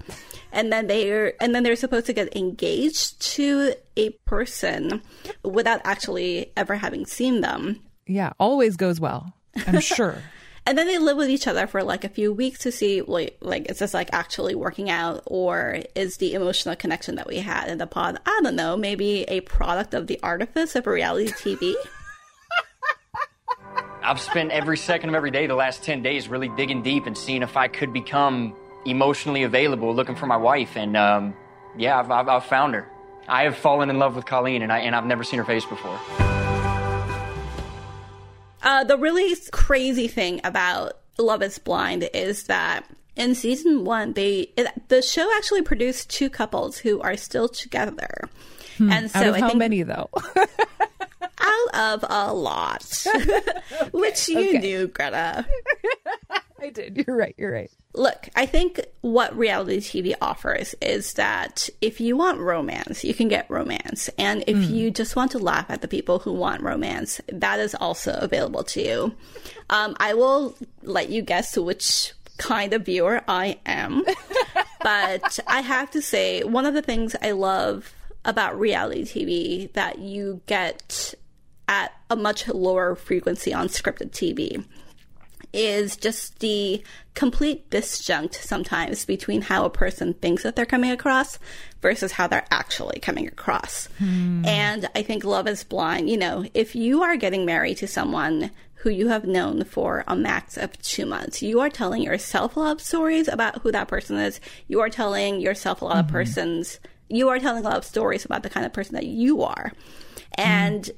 And 0.52 0.72
then 0.72 0.86
they're 0.86 1.34
and 1.42 1.54
then 1.54 1.62
they're 1.62 1.76
supposed 1.76 2.06
to 2.06 2.12
get 2.12 2.34
engaged 2.36 3.20
to 3.34 3.74
a 3.96 4.10
person 4.26 5.02
without 5.42 5.80
actually 5.84 6.52
ever 6.56 6.76
having 6.76 7.06
seen 7.06 7.40
them. 7.40 7.80
Yeah, 8.06 8.32
always 8.38 8.76
goes 8.76 9.00
well. 9.00 9.32
I'm 9.66 9.80
sure. 9.80 10.22
And 10.70 10.78
then 10.78 10.86
they 10.86 10.98
live 10.98 11.16
with 11.16 11.28
each 11.28 11.48
other 11.48 11.66
for 11.66 11.82
like 11.82 12.04
a 12.04 12.08
few 12.08 12.32
weeks 12.32 12.60
to 12.60 12.70
see, 12.70 13.02
like, 13.02 13.36
like 13.40 13.68
is 13.68 13.80
this 13.80 13.92
like 13.92 14.08
actually 14.12 14.54
working 14.54 14.88
out, 14.88 15.24
or 15.26 15.80
is 15.96 16.18
the 16.18 16.34
emotional 16.34 16.76
connection 16.76 17.16
that 17.16 17.26
we 17.26 17.38
had 17.38 17.66
in 17.66 17.78
the 17.78 17.88
pod, 17.88 18.20
I 18.24 18.40
don't 18.44 18.54
know, 18.54 18.76
maybe 18.76 19.24
a 19.24 19.40
product 19.40 19.94
of 19.94 20.06
the 20.06 20.20
artifice 20.22 20.76
of 20.76 20.86
reality 20.86 21.32
TV? 21.32 21.74
I've 24.04 24.20
spent 24.20 24.52
every 24.52 24.76
second 24.76 25.08
of 25.08 25.16
every 25.16 25.32
day 25.32 25.48
the 25.48 25.56
last 25.56 25.82
10 25.82 26.04
days 26.04 26.28
really 26.28 26.48
digging 26.50 26.84
deep 26.84 27.04
and 27.06 27.18
seeing 27.18 27.42
if 27.42 27.56
I 27.56 27.66
could 27.66 27.92
become 27.92 28.54
emotionally 28.86 29.42
available, 29.42 29.92
looking 29.92 30.14
for 30.14 30.26
my 30.26 30.36
wife. 30.36 30.76
And 30.76 30.96
um, 30.96 31.34
yeah, 31.76 31.98
I've, 31.98 32.12
I've, 32.12 32.28
I've 32.28 32.44
found 32.44 32.74
her. 32.74 32.88
I 33.26 33.42
have 33.42 33.56
fallen 33.56 33.90
in 33.90 33.98
love 33.98 34.14
with 34.14 34.24
Colleen, 34.24 34.62
and, 34.62 34.72
I, 34.72 34.78
and 34.78 34.94
I've 34.94 35.04
never 35.04 35.24
seen 35.24 35.38
her 35.38 35.44
face 35.44 35.64
before. 35.64 35.98
Uh, 38.62 38.84
the 38.84 38.96
really 38.98 39.34
crazy 39.52 40.08
thing 40.08 40.40
about 40.44 40.98
Love 41.18 41.42
Is 41.42 41.58
Blind 41.58 42.08
is 42.14 42.44
that 42.44 42.84
in 43.16 43.34
season 43.34 43.84
one, 43.84 44.12
they 44.14 44.50
it, 44.56 44.68
the 44.88 45.02
show 45.02 45.28
actually 45.36 45.62
produced 45.62 46.10
two 46.10 46.30
couples 46.30 46.78
who 46.78 47.00
are 47.00 47.16
still 47.16 47.48
together, 47.48 48.28
Hmm. 48.78 48.90
and 48.92 49.10
so 49.10 49.18
Out 49.20 49.26
of 49.28 49.34
I 49.34 49.40
how 49.40 49.48
think 49.48 49.58
many 49.58 49.82
though? 49.82 50.08
out 51.40 51.74
of 51.74 52.04
a 52.08 52.32
lot, 52.32 52.84
which 53.92 54.28
you 54.28 54.38
Okay. 54.38 54.58
knew, 54.58 54.86
Greta. 54.88 55.44
I 56.60 56.70
did. 56.70 57.04
You're 57.06 57.16
right. 57.16 57.34
You're 57.38 57.52
right. 57.52 57.70
Look, 57.94 58.28
I 58.36 58.46
think 58.46 58.80
what 59.00 59.36
reality 59.36 59.78
TV 59.78 60.14
offers 60.20 60.74
is 60.80 61.14
that 61.14 61.68
if 61.80 62.00
you 62.00 62.16
want 62.16 62.38
romance, 62.38 63.02
you 63.02 63.14
can 63.14 63.28
get 63.28 63.50
romance. 63.50 64.08
And 64.18 64.44
if 64.46 64.56
Mm. 64.56 64.70
you 64.70 64.90
just 64.90 65.16
want 65.16 65.32
to 65.32 65.38
laugh 65.38 65.66
at 65.70 65.80
the 65.80 65.88
people 65.88 66.18
who 66.20 66.32
want 66.32 66.62
romance, 66.62 67.20
that 67.32 67.58
is 67.58 67.74
also 67.74 68.12
available 68.20 68.62
to 68.64 68.82
you. 68.82 69.14
Um, 69.70 69.96
I 69.98 70.14
will 70.14 70.54
let 70.82 71.08
you 71.08 71.22
guess 71.22 71.56
which 71.56 72.12
kind 72.36 72.72
of 72.72 72.84
viewer 72.86 73.22
I 73.26 73.58
am. 73.66 74.04
but 74.82 75.38
I 75.46 75.60
have 75.62 75.90
to 75.92 76.02
say, 76.02 76.42
one 76.44 76.66
of 76.66 76.74
the 76.74 76.82
things 76.82 77.16
I 77.20 77.32
love 77.32 77.92
about 78.24 78.58
reality 78.58 79.02
TV 79.04 79.72
that 79.72 79.98
you 79.98 80.42
get 80.46 81.14
at 81.68 81.92
a 82.10 82.16
much 82.16 82.46
lower 82.48 82.94
frequency 82.94 83.52
on 83.54 83.68
scripted 83.68 84.10
TV 84.10 84.64
is 85.52 85.96
just 85.96 86.38
the 86.40 86.82
complete 87.14 87.68
disjunct 87.70 88.34
sometimes 88.34 89.04
between 89.04 89.42
how 89.42 89.64
a 89.64 89.70
person 89.70 90.14
thinks 90.14 90.42
that 90.42 90.56
they're 90.56 90.66
coming 90.66 90.90
across 90.90 91.38
versus 91.80 92.12
how 92.12 92.26
they're 92.26 92.46
actually 92.50 93.00
coming 93.00 93.26
across. 93.26 93.86
Hmm. 93.98 94.44
And 94.44 94.88
I 94.94 95.02
think 95.02 95.24
Love 95.24 95.48
is 95.48 95.64
Blind, 95.64 96.08
you 96.08 96.16
know, 96.16 96.44
if 96.54 96.74
you 96.74 97.02
are 97.02 97.16
getting 97.16 97.44
married 97.44 97.78
to 97.78 97.88
someone 97.88 98.50
who 98.74 98.90
you 98.90 99.08
have 99.08 99.24
known 99.24 99.64
for 99.64 100.04
a 100.08 100.16
max 100.16 100.56
of 100.56 100.80
two 100.80 101.04
months, 101.04 101.42
you 101.42 101.60
are 101.60 101.68
telling 101.68 102.02
yourself 102.02 102.56
a 102.56 102.60
lot 102.60 102.72
of 102.72 102.80
stories 102.80 103.28
about 103.28 103.60
who 103.60 103.70
that 103.72 103.88
person 103.88 104.16
is. 104.16 104.40
You 104.68 104.80
are 104.80 104.88
telling 104.88 105.40
yourself 105.40 105.82
a 105.82 105.84
lot 105.84 105.98
of 105.98 106.06
mm-hmm. 106.06 106.14
persons, 106.14 106.80
you 107.08 107.28
are 107.28 107.38
telling 107.38 107.64
a 107.64 107.68
lot 107.68 107.76
of 107.76 107.84
stories 107.84 108.24
about 108.24 108.42
the 108.42 108.48
kind 108.48 108.64
of 108.64 108.72
person 108.72 108.94
that 108.94 109.06
you 109.06 109.42
are. 109.42 109.72
Mm-hmm. 110.38 110.40
And 110.40 110.90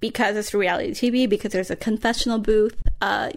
because 0.00 0.36
it's 0.36 0.52
reality 0.52 0.90
TV, 0.90 1.28
because 1.28 1.52
there's 1.52 1.70
a 1.70 1.76
confessional 1.76 2.38
booth, 2.38 2.76
uh, 3.00 3.30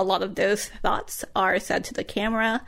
a 0.00 0.02
lot 0.02 0.22
of 0.22 0.34
those 0.34 0.66
thoughts 0.82 1.24
are 1.36 1.60
said 1.60 1.84
to 1.84 1.94
the 1.94 2.04
camera. 2.04 2.62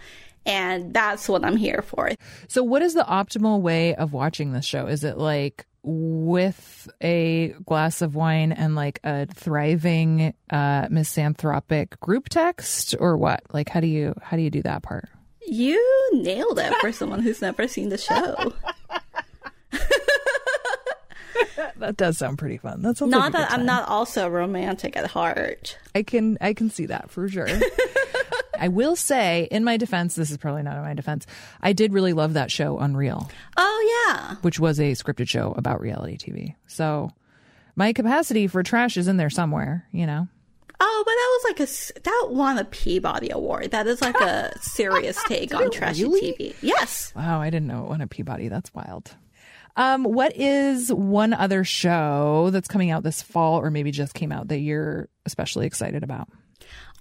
And 0.45 0.93
that's 0.93 1.29
what 1.29 1.45
I'm 1.45 1.57
here 1.57 1.83
for. 1.83 2.11
So, 2.49 2.65
what 2.65 2.83
is 2.83 2.95
the 2.95 3.05
optimal 3.05 3.61
way 3.61 3.95
of 3.95 4.13
watching 4.13 4.53
this 4.53 4.65
show? 4.65 4.87
Is 4.87 5.05
it 5.05 5.17
like 5.17 5.67
with 5.85 6.89
a 7.01 7.55
glass 7.65 8.03
of 8.03 8.17
wine 8.17 8.51
and 8.51 8.75
like 8.75 8.99
a 9.05 9.27
thriving 9.27 10.35
uh, 10.51 10.89
misanthropic 10.91 11.99
group 12.01 12.29
text, 12.29 12.97
or 12.99 13.17
what? 13.17 13.43
Like, 13.53 13.69
how 13.69 13.79
do 13.79 13.87
you 13.87 14.15
how 14.21 14.37
do 14.37 14.43
you 14.43 14.51
do 14.51 14.63
that 14.63 14.83
part? 14.83 15.09
You 15.47 16.11
nailed 16.15 16.59
it 16.59 16.75
for 16.81 16.91
someone 16.91 17.21
who's 17.21 17.41
never 17.41 17.69
seen 17.69 17.89
the 17.89 17.99
show. 17.99 18.53
That 21.77 21.97
does 21.97 22.19
sound 22.19 22.39
pretty 22.39 22.59
fun. 22.59 22.83
That's 22.83 23.01
sounds 23.01 23.13
like 23.13 23.21
Not 23.21 23.33
that 23.33 23.51
I'm 23.53 23.65
not 23.67 23.89
also 23.89 24.29
romantic 24.29 24.97
at 24.97 25.07
heart. 25.11 25.77
I 25.95 26.03
can 26.05 26.39
I 26.41 26.55
can 26.55 26.71
see 26.71 26.87
that 26.87 27.11
for 27.11 27.29
sure. 27.29 27.49
I 28.59 28.69
will 28.69 28.95
say, 28.95 29.49
in 29.51 29.65
my 29.65 29.77
defense, 29.77 30.15
this 30.15 30.31
is 30.31 30.37
probably 30.37 30.63
not 30.63 30.77
in 30.77 30.83
my 30.83 30.95
defense. 30.95 31.27
I 31.61 31.73
did 31.73 31.93
really 31.93 32.13
love 32.13 32.35
that 32.35 32.51
show, 32.53 32.79
Unreal, 32.79 33.29
Oh, 33.57 34.07
yeah. 34.09 34.37
which 34.43 34.61
was 34.61 34.79
a 34.79 34.93
scripted 34.93 35.29
show 35.29 35.53
about 35.57 35.81
reality 35.81 36.17
TV. 36.17 36.55
So 36.69 37.11
my 37.75 37.93
capacity 37.93 38.47
for 38.47 38.63
trash 38.63 38.97
is 38.97 39.09
in 39.09 39.17
there 39.17 39.31
somewhere, 39.31 39.89
you 39.91 40.07
know. 40.07 40.29
Oh, 40.79 41.03
but 41.05 41.11
that 41.13 41.31
was 41.39 41.45
like 41.45 41.99
a 41.99 42.03
that 42.03 42.35
won 42.35 42.59
a 42.59 42.65
Peabody 42.65 43.31
Award. 43.31 43.71
That 43.73 43.87
is 43.89 44.01
like 44.01 44.21
a 44.21 44.53
serious 44.61 45.21
take 45.27 45.53
on 45.55 45.71
trashy 45.73 46.05
really? 46.05 46.33
TV. 46.33 46.55
Yes. 46.61 47.13
Wow, 47.17 47.41
I 47.41 47.51
didn't 47.51 47.67
know 47.69 47.85
it 47.85 47.89
won 47.89 48.01
a 48.01 48.07
Peabody. 48.07 48.49
That's 48.49 48.73
wild. 48.75 49.17
Um, 49.77 50.05
what 50.05 50.37
is 50.37 50.93
one 50.93 51.33
other 51.33 51.65
show 51.65 52.51
that's 52.51 52.69
coming 52.69 52.91
out 52.91 53.03
this 53.03 53.23
fall, 53.23 53.59
or 53.61 53.71
maybe 53.71 53.91
just 53.91 54.15
came 54.15 54.31
out 54.33 54.49
that 54.49 54.59
you're 54.59 55.09
especially 55.27 55.67
excited 55.67 56.03
about? 56.03 56.29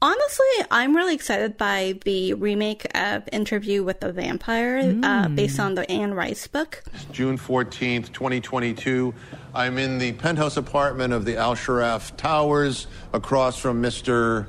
Honestly, 0.03 0.45
I'm 0.71 0.95
really 0.95 1.13
excited 1.13 1.57
by 1.57 1.99
the 2.05 2.33
remake 2.33 2.87
of 2.97 3.21
Interview 3.31 3.83
with 3.83 3.99
the 3.99 4.11
Vampire, 4.11 4.79
uh, 4.79 5.27
Mm. 5.27 5.35
based 5.35 5.59
on 5.59 5.75
the 5.75 5.89
Anne 5.91 6.15
Rice 6.15 6.47
book. 6.47 6.81
June 7.11 7.37
14th, 7.37 8.11
2022. 8.11 9.13
I'm 9.53 9.77
in 9.77 9.99
the 9.99 10.13
penthouse 10.13 10.57
apartment 10.57 11.13
of 11.13 11.25
the 11.25 11.37
Al 11.37 11.53
Sharaf 11.55 12.15
Towers 12.17 12.87
across 13.13 13.57
from 13.59 13.79
Mr. 13.83 14.47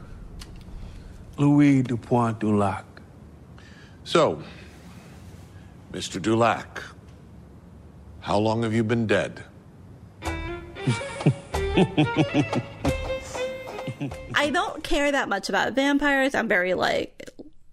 Louis 1.37 1.83
de 1.83 1.97
Pointe 1.99 2.39
du 2.39 2.57
Lac. 2.57 2.85
So, 4.05 4.43
Mr. 5.93 6.21
du 6.23 6.35
Lac, 6.35 6.83
how 8.23 8.39
long 8.39 8.63
have 8.63 8.73
you 8.73 8.83
been 8.83 9.07
dead? 9.07 9.45
I 14.35 14.51
don't 14.51 14.83
care 14.83 15.13
that 15.13 15.29
much 15.29 15.49
about 15.49 15.75
vampires. 15.75 16.35
I'm 16.35 16.49
very 16.49 16.75
like 16.75 17.31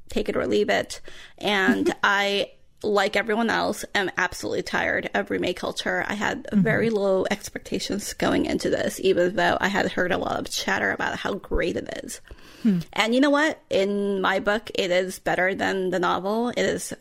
take 0.10 0.28
it 0.28 0.36
or 0.36 0.48
leave 0.48 0.70
it. 0.70 1.02
And 1.38 1.94
I, 2.04 2.52
like 2.82 3.16
everyone 3.16 3.50
else, 3.50 3.86
am 3.94 4.10
absolutely 4.18 4.64
tired 4.64 5.10
of 5.14 5.30
remake 5.30 5.58
culture. 5.58 6.04
I 6.08 6.16
had 6.16 6.44
mm-hmm. 6.46 6.62
very 6.62 6.90
low 6.90 7.26
expectations 7.30 8.14
going 8.14 8.46
into 8.46 8.70
this, 8.70 9.00
even 9.02 9.36
though 9.36 9.58
I 9.60 9.68
had 9.68 9.92
heard 9.92 10.12
a 10.12 10.18
lot 10.18 10.40
of 10.40 10.50
chatter 10.50 10.92
about 10.92 11.18
how 11.18 11.36
great 11.36 11.78
it 11.78 11.90
is. 12.04 12.22
Hmm. 12.64 12.80
And 12.94 13.14
you 13.14 13.22
know 13.22 13.30
what? 13.30 13.62
In 13.70 14.22
my 14.22 14.40
book, 14.40 14.72
it 14.76 14.92
is 14.92 15.20
better 15.20 15.54
than 15.56 15.92
the 15.92 16.00
novel. 16.00 16.50
It 16.50 16.60
is 16.60 16.94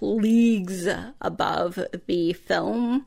leagues 0.00 0.88
above 1.20 1.78
the 2.06 2.32
film. 2.32 3.06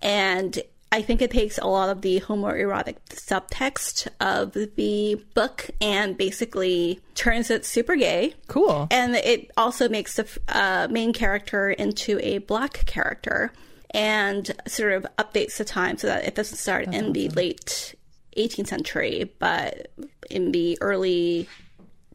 And 0.00 0.60
I 0.90 1.02
think 1.02 1.20
it 1.20 1.30
takes 1.30 1.58
a 1.58 1.66
lot 1.66 1.90
of 1.90 2.00
the 2.00 2.20
homoerotic 2.20 2.96
subtext 3.10 4.08
of 4.20 4.52
the 4.76 5.22
book 5.34 5.68
and 5.80 6.16
basically 6.16 7.00
turns 7.14 7.50
it 7.50 7.66
super 7.66 7.94
gay. 7.94 8.34
Cool. 8.46 8.88
And 8.90 9.14
it 9.16 9.50
also 9.56 9.88
makes 9.88 10.16
the 10.16 10.26
uh, 10.48 10.88
main 10.90 11.12
character 11.12 11.70
into 11.70 12.18
a 12.22 12.38
black 12.38 12.86
character 12.86 13.52
and 13.90 14.50
sort 14.66 14.92
of 14.92 15.06
updates 15.18 15.58
the 15.58 15.64
time 15.64 15.98
so 15.98 16.06
that 16.06 16.24
it 16.24 16.34
doesn't 16.34 16.56
start 16.56 16.92
in 16.92 17.12
the 17.12 17.28
late 17.30 17.94
18th 18.36 18.68
century, 18.68 19.30
but 19.38 19.90
in 20.30 20.52
the 20.52 20.78
early 20.80 21.48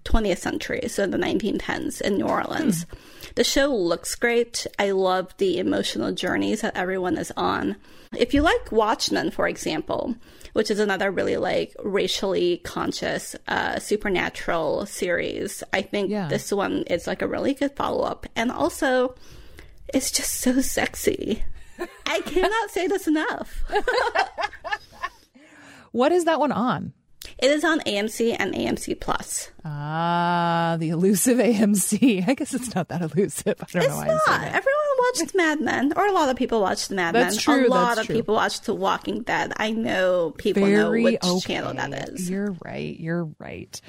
20th 0.06 0.38
century, 0.40 0.88
so 0.88 1.06
the 1.06 1.18
1910s 1.18 2.02
in 2.02 2.18
New 2.18 2.28
Orleans. 2.28 2.86
The 3.36 3.44
show 3.44 3.68
looks 3.68 4.16
great. 4.16 4.68
I 4.78 4.92
love 4.92 5.36
the 5.38 5.58
emotional 5.58 6.12
journeys 6.12 6.62
that 6.62 6.78
everyone 6.78 7.18
is 7.18 7.32
on. 7.36 7.78
If 8.16 8.34
you 8.34 8.42
like 8.42 8.72
Watchmen, 8.72 9.32
for 9.32 9.48
example, 9.48 10.16
which 10.54 10.70
is 10.70 10.80
another 10.80 11.10
really 11.10 11.38
like 11.38 11.76
racially 11.84 12.58
conscious 12.58 13.36
uh, 13.48 13.80
supernatural 13.80 14.86
series, 14.86 15.64
I 15.74 15.82
think 15.82 16.12
this 16.30 16.52
one 16.52 16.84
is 16.84 17.08
like 17.08 17.24
a 17.24 17.28
really 17.28 17.56
good 17.56 17.76
follow 17.76 18.04
up. 18.04 18.28
And 18.36 18.52
also, 18.52 19.16
it's 19.92 20.12
just 20.12 20.34
so 20.42 20.62
sexy. 20.62 21.44
I 22.06 22.22
cannot 22.22 22.70
say 22.70 22.88
this 22.88 23.08
enough. 23.08 23.64
What 25.94 26.12
is 26.12 26.26
that 26.26 26.40
one 26.40 26.52
on? 26.52 26.92
It 27.38 27.50
is 27.52 27.64
on 27.64 27.80
AMC 27.82 28.36
and 28.40 28.54
AMC 28.54 29.00
Plus. 29.00 29.50
Ah, 29.66 30.76
the 30.80 30.90
elusive 30.90 31.38
AMC. 31.38 32.24
I 32.28 32.34
guess 32.34 32.54
it's 32.54 32.74
not 32.76 32.90
that 32.90 33.02
elusive. 33.02 33.56
I 33.62 33.66
don't 33.80 33.90
know 33.90 33.96
why 33.96 34.06
saying 34.08 34.20
Not. 34.28 34.42
Everyone 34.48 34.84
watched 35.00 35.36
Mad 35.36 35.62
Men, 35.62 35.94
or 35.96 36.06
a 36.08 36.12
lot 36.12 36.30
of 36.30 36.36
people 36.36 36.62
watched 36.62 36.92
Mad 36.92 37.16
That's 37.16 37.36
Men. 37.36 37.58
true, 37.60 37.68
A 37.68 37.70
lot 37.70 37.88
that's 37.90 38.00
of 38.02 38.06
true. 38.08 38.16
people 38.16 38.36
watched 38.36 38.66
The 38.66 38.74
Walking 38.76 39.24
Dead. 39.24 39.54
I 39.58 39.72
know 39.72 40.34
people 40.38 40.64
Very 40.66 40.76
know 41.04 41.12
which 41.12 41.24
okay. 41.24 41.54
channel 41.54 41.74
that 41.74 42.10
is. 42.10 42.30
You're 42.30 42.56
right. 42.64 43.00
You're 43.00 43.26
right. 43.40 43.80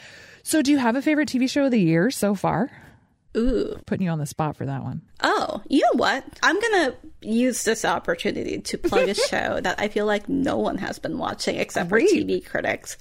So, 0.42 0.60
do 0.62 0.70
you 0.70 0.78
have 0.78 0.94
a 0.96 1.02
favorite 1.02 1.28
TV 1.28 1.48
show 1.48 1.64
of 1.64 1.70
the 1.70 1.80
year 1.80 2.10
so 2.10 2.34
far? 2.34 2.70
Ooh. 3.36 3.76
Putting 3.86 4.06
you 4.06 4.10
on 4.10 4.18
the 4.18 4.26
spot 4.26 4.56
for 4.56 4.66
that 4.66 4.82
one. 4.82 5.02
Oh, 5.22 5.62
you 5.68 5.80
know 5.80 5.98
what? 5.98 6.24
I'm 6.42 6.60
gonna 6.60 6.94
use 7.20 7.64
this 7.64 7.84
opportunity 7.84 8.60
to 8.60 8.78
plug 8.78 9.08
a 9.08 9.14
show 9.28 9.60
that 9.60 9.80
I 9.80 9.88
feel 9.88 10.06
like 10.06 10.28
no 10.28 10.56
one 10.56 10.78
has 10.78 10.98
been 10.98 11.18
watching 11.18 11.56
except 11.56 11.88
for 11.88 12.00
TV 12.00 12.44
critics. 12.44 12.96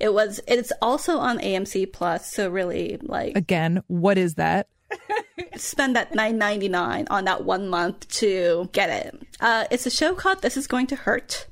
It 0.00 0.12
was. 0.12 0.40
It's 0.48 0.72
also 0.82 1.18
on 1.18 1.38
AMC 1.38 1.92
Plus, 1.92 2.32
so 2.32 2.48
really, 2.48 2.98
like, 3.02 3.36
Again, 3.36 3.82
what 3.86 4.18
is 4.18 4.34
that? 4.34 4.68
spend 5.56 5.94
that 5.96 6.14
nine 6.14 6.38
ninety 6.38 6.68
nine 6.68 7.06
on 7.10 7.24
that 7.26 7.44
one 7.44 7.68
month 7.68 8.08
to 8.08 8.68
get 8.72 8.90
it. 8.90 9.22
Uh, 9.40 9.64
it's 9.70 9.86
a 9.86 9.90
show 9.90 10.14
called 10.14 10.42
"This 10.42 10.56
Is 10.56 10.66
Going 10.66 10.86
to 10.88 10.96
Hurt." 10.96 11.46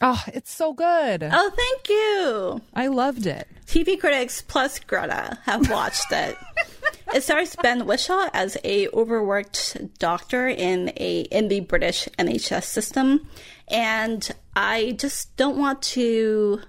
Oh, 0.00 0.22
it's 0.26 0.52
so 0.52 0.72
good. 0.72 1.22
Oh, 1.22 1.50
thank 1.50 1.88
you. 1.88 2.60
I 2.74 2.88
loved 2.88 3.26
it. 3.26 3.46
TV 3.66 3.98
critics 3.98 4.42
plus 4.42 4.78
Greta 4.80 5.38
have 5.44 5.70
watched 5.70 6.10
it. 6.10 6.36
it 7.14 7.22
stars 7.22 7.56
Ben 7.62 7.82
Whishaw 7.86 8.28
as 8.32 8.56
a 8.64 8.88
overworked 8.88 9.98
doctor 9.98 10.48
in 10.48 10.92
a 10.96 11.20
in 11.30 11.48
the 11.48 11.60
British 11.60 12.08
NHS 12.18 12.64
system, 12.64 13.26
and 13.68 14.30
I 14.56 14.92
just 14.98 15.36
don't 15.36 15.56
want 15.58 15.82
to 15.82 16.60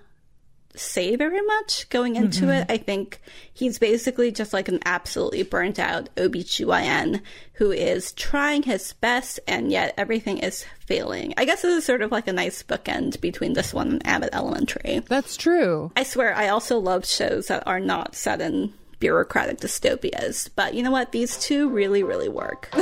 say 0.77 1.15
very 1.15 1.39
much 1.41 1.87
going 1.89 2.17
into 2.17 2.47
Mhm. 2.47 2.61
it. 2.61 2.65
I 2.69 2.75
think 2.75 3.21
he's 3.53 3.79
basically 3.79 4.29
just 4.33 4.51
like 4.51 4.67
an 4.67 4.79
absolutely 4.85 5.41
burnt 5.43 5.79
out 5.79 6.09
OBGYN 6.17 7.21
who 7.53 7.71
is 7.71 8.11
trying 8.11 8.63
his 8.63 8.91
best 8.91 9.39
and 9.47 9.71
yet 9.71 9.93
everything 9.97 10.39
is 10.39 10.65
failing. 10.85 11.33
I 11.37 11.45
guess 11.45 11.61
this 11.61 11.77
is 11.77 11.85
sort 11.85 12.01
of 12.01 12.11
like 12.11 12.27
a 12.27 12.33
nice 12.33 12.61
bookend 12.61 13.21
between 13.21 13.53
this 13.53 13.73
one 13.73 13.87
and 13.89 14.05
Abbott 14.05 14.31
Elementary. 14.33 15.01
That's 15.07 15.37
true. 15.37 15.93
I 15.95 16.03
swear 16.03 16.35
I 16.35 16.49
also 16.49 16.77
love 16.77 17.05
shows 17.05 17.47
that 17.47 17.63
are 17.65 17.79
not 17.79 18.13
set 18.13 18.41
in 18.41 18.73
bureaucratic 19.05 19.59
dystopias. 19.59 20.49
But 20.55 20.73
you 20.73 20.81
know 20.81 20.89
what? 20.89 21.11
These 21.11 21.37
two 21.37 21.69
really, 21.69 22.01
really 22.01 22.27
work. 22.27 22.71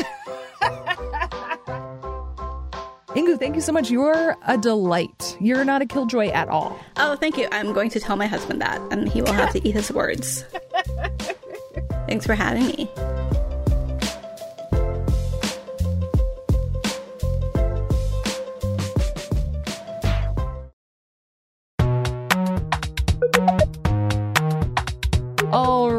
Inkoo, 3.10 3.38
thank 3.38 3.56
you 3.56 3.62
so 3.62 3.74
much. 3.74 3.92
You're 3.92 4.38
a 4.48 4.58
delight. 4.58 5.36
You're 5.42 5.66
not 5.66 5.82
a 5.82 5.86
killjoy 5.86 6.30
at 6.30 6.48
all. 6.48 6.80
oh, 6.96 7.18
thank 7.18 7.38
you. 7.38 7.50
I'm 7.52 7.74
going 7.74 7.90
to 7.90 8.00
tell 8.00 8.16
my 8.16 8.26
husband 8.26 8.62
that, 8.62 8.80
and 8.90 9.10
he 9.10 9.22
will 9.22 9.34
have 9.34 9.52
to 9.52 9.68
eat 9.68 9.76
his 9.76 9.92
words. 9.92 10.46
Thanks 12.08 12.26
for 12.26 12.36
having 12.36 12.68
me. 12.68 12.90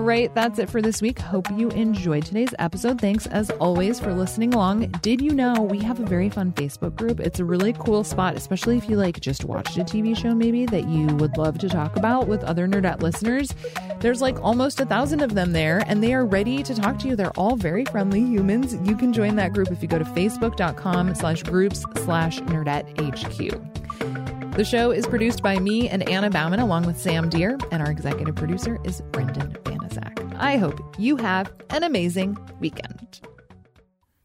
Right, 0.05 0.33
that's 0.35 0.59
it 0.59 0.69
for 0.69 0.83
this 0.83 1.01
week. 1.01 1.19
Hope 1.19 1.51
you 1.51 1.71
enjoyed 1.71 2.25
today's 2.25 2.55
episode. 2.59 3.01
Thanks 3.01 3.27
as 3.27 3.51
always 3.51 3.99
for 3.99 4.13
listening 4.13 4.55
along. 4.55 4.89
Did 5.03 5.21
you 5.21 5.33
know 5.33 5.55
we 5.55 5.79
have 5.81 5.99
a 5.99 6.05
very 6.05 6.29
fun 6.29 6.53
Facebook 6.53 6.95
group? 6.95 7.21
It's 7.21 7.41
a 7.41 7.45
really 7.45 7.73
cool 7.73 8.05
spot, 8.05 8.37
especially 8.37 8.77
if 8.77 8.89
you 8.89 8.97
like 8.97 9.19
just 9.21 9.45
watched 9.45 9.79
a 9.79 9.85
TV 9.85 10.17
show 10.17 10.35
maybe 10.35 10.67
that 10.67 10.89
you 10.89 11.07
would 11.17 11.37
love 11.39 11.59
to 11.59 11.69
talk 11.69 11.97
about 11.97 12.29
with 12.29 12.45
other 12.45 12.69
Nerdette 12.69 13.03
listeners. 13.03 13.55
There's 14.01 14.21
like 14.21 14.41
almost 14.43 14.81
a 14.81 14.85
thousand 14.87 15.21
of 15.21 15.35
them 15.35 15.53
there, 15.53 15.83
and 15.87 16.03
they 16.03 16.13
are 16.13 16.27
ready 16.27 16.63
to 16.63 16.75
talk 16.75 16.99
to 17.01 17.09
you. 17.09 17.17
They're 17.17 17.31
all 17.33 17.57
very 17.57 17.87
friendly 17.87 18.21
humans. 18.21 18.77
You 18.87 18.97
can 18.97 19.13
join 19.13 19.37
that 19.37 19.55
group 19.55 19.71
if 19.71 19.81
you 19.81 19.89
go 19.89 19.99
to 19.99 20.05
facebook.com 20.05 21.15
slash 21.15 21.43
groups 21.43 21.85
slash 21.97 22.41
nerdette 22.41 22.85
HQ. 23.01 24.55
The 24.57 24.65
show 24.65 24.93
is 24.93 25.07
produced 25.07 25.43
by 25.43 25.59
me 25.59 25.89
and 25.89 26.09
Anna 26.09 26.31
Bauman 26.31 26.61
along 26.61 26.87
with 26.87 27.01
Sam 27.01 27.29
Deer, 27.29 27.59
and 27.73 27.83
our 27.83 27.91
executive 27.91 28.37
producer 28.37 28.79
is 28.85 29.01
Brendan. 29.11 29.57
I 30.37 30.57
hope 30.57 30.81
you 30.99 31.17
have 31.17 31.53
an 31.71 31.83
amazing 31.83 32.37
weekend. 32.61 33.21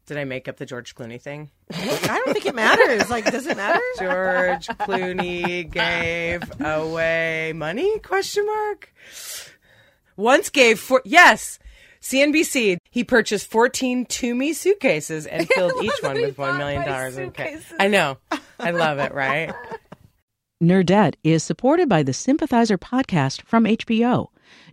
Did 0.06 0.18
I 0.18 0.24
make 0.24 0.48
up 0.48 0.56
the 0.56 0.66
George 0.66 0.96
Clooney 0.96 1.20
thing? 1.20 1.50
I 1.72 2.20
don't 2.24 2.32
think 2.32 2.46
it 2.46 2.54
matters. 2.54 3.08
Like, 3.08 3.30
does 3.30 3.46
it 3.46 3.56
matter? 3.56 3.80
George 3.98 4.66
Clooney 4.78 5.70
gave 5.70 6.42
away 6.60 7.52
money? 7.54 8.00
Question 8.00 8.44
mark. 8.44 8.92
Once 10.16 10.50
gave 10.50 10.80
for 10.80 11.00
yes. 11.04 11.60
CNBC. 12.02 12.78
He 12.90 13.04
purchased 13.04 13.48
14 13.48 14.06
Tumi 14.06 14.52
suitcases 14.52 15.26
and 15.26 15.46
filled 15.48 15.84
each 15.84 16.02
one 16.02 16.14
with 16.14 16.38
one 16.38 16.58
million 16.58 16.84
dollars 16.84 17.16
in 17.16 17.30
cash. 17.30 17.62
I 17.78 17.86
know. 17.86 18.18
I 18.58 18.72
love 18.72 18.98
it. 18.98 19.14
Right. 19.14 19.54
Nerdette 20.62 21.14
is 21.22 21.42
supported 21.42 21.88
by 21.88 22.02
the 22.02 22.12
Sympathizer 22.12 22.76
podcast 22.76 23.42
from 23.42 23.64
HBO. 23.64 24.28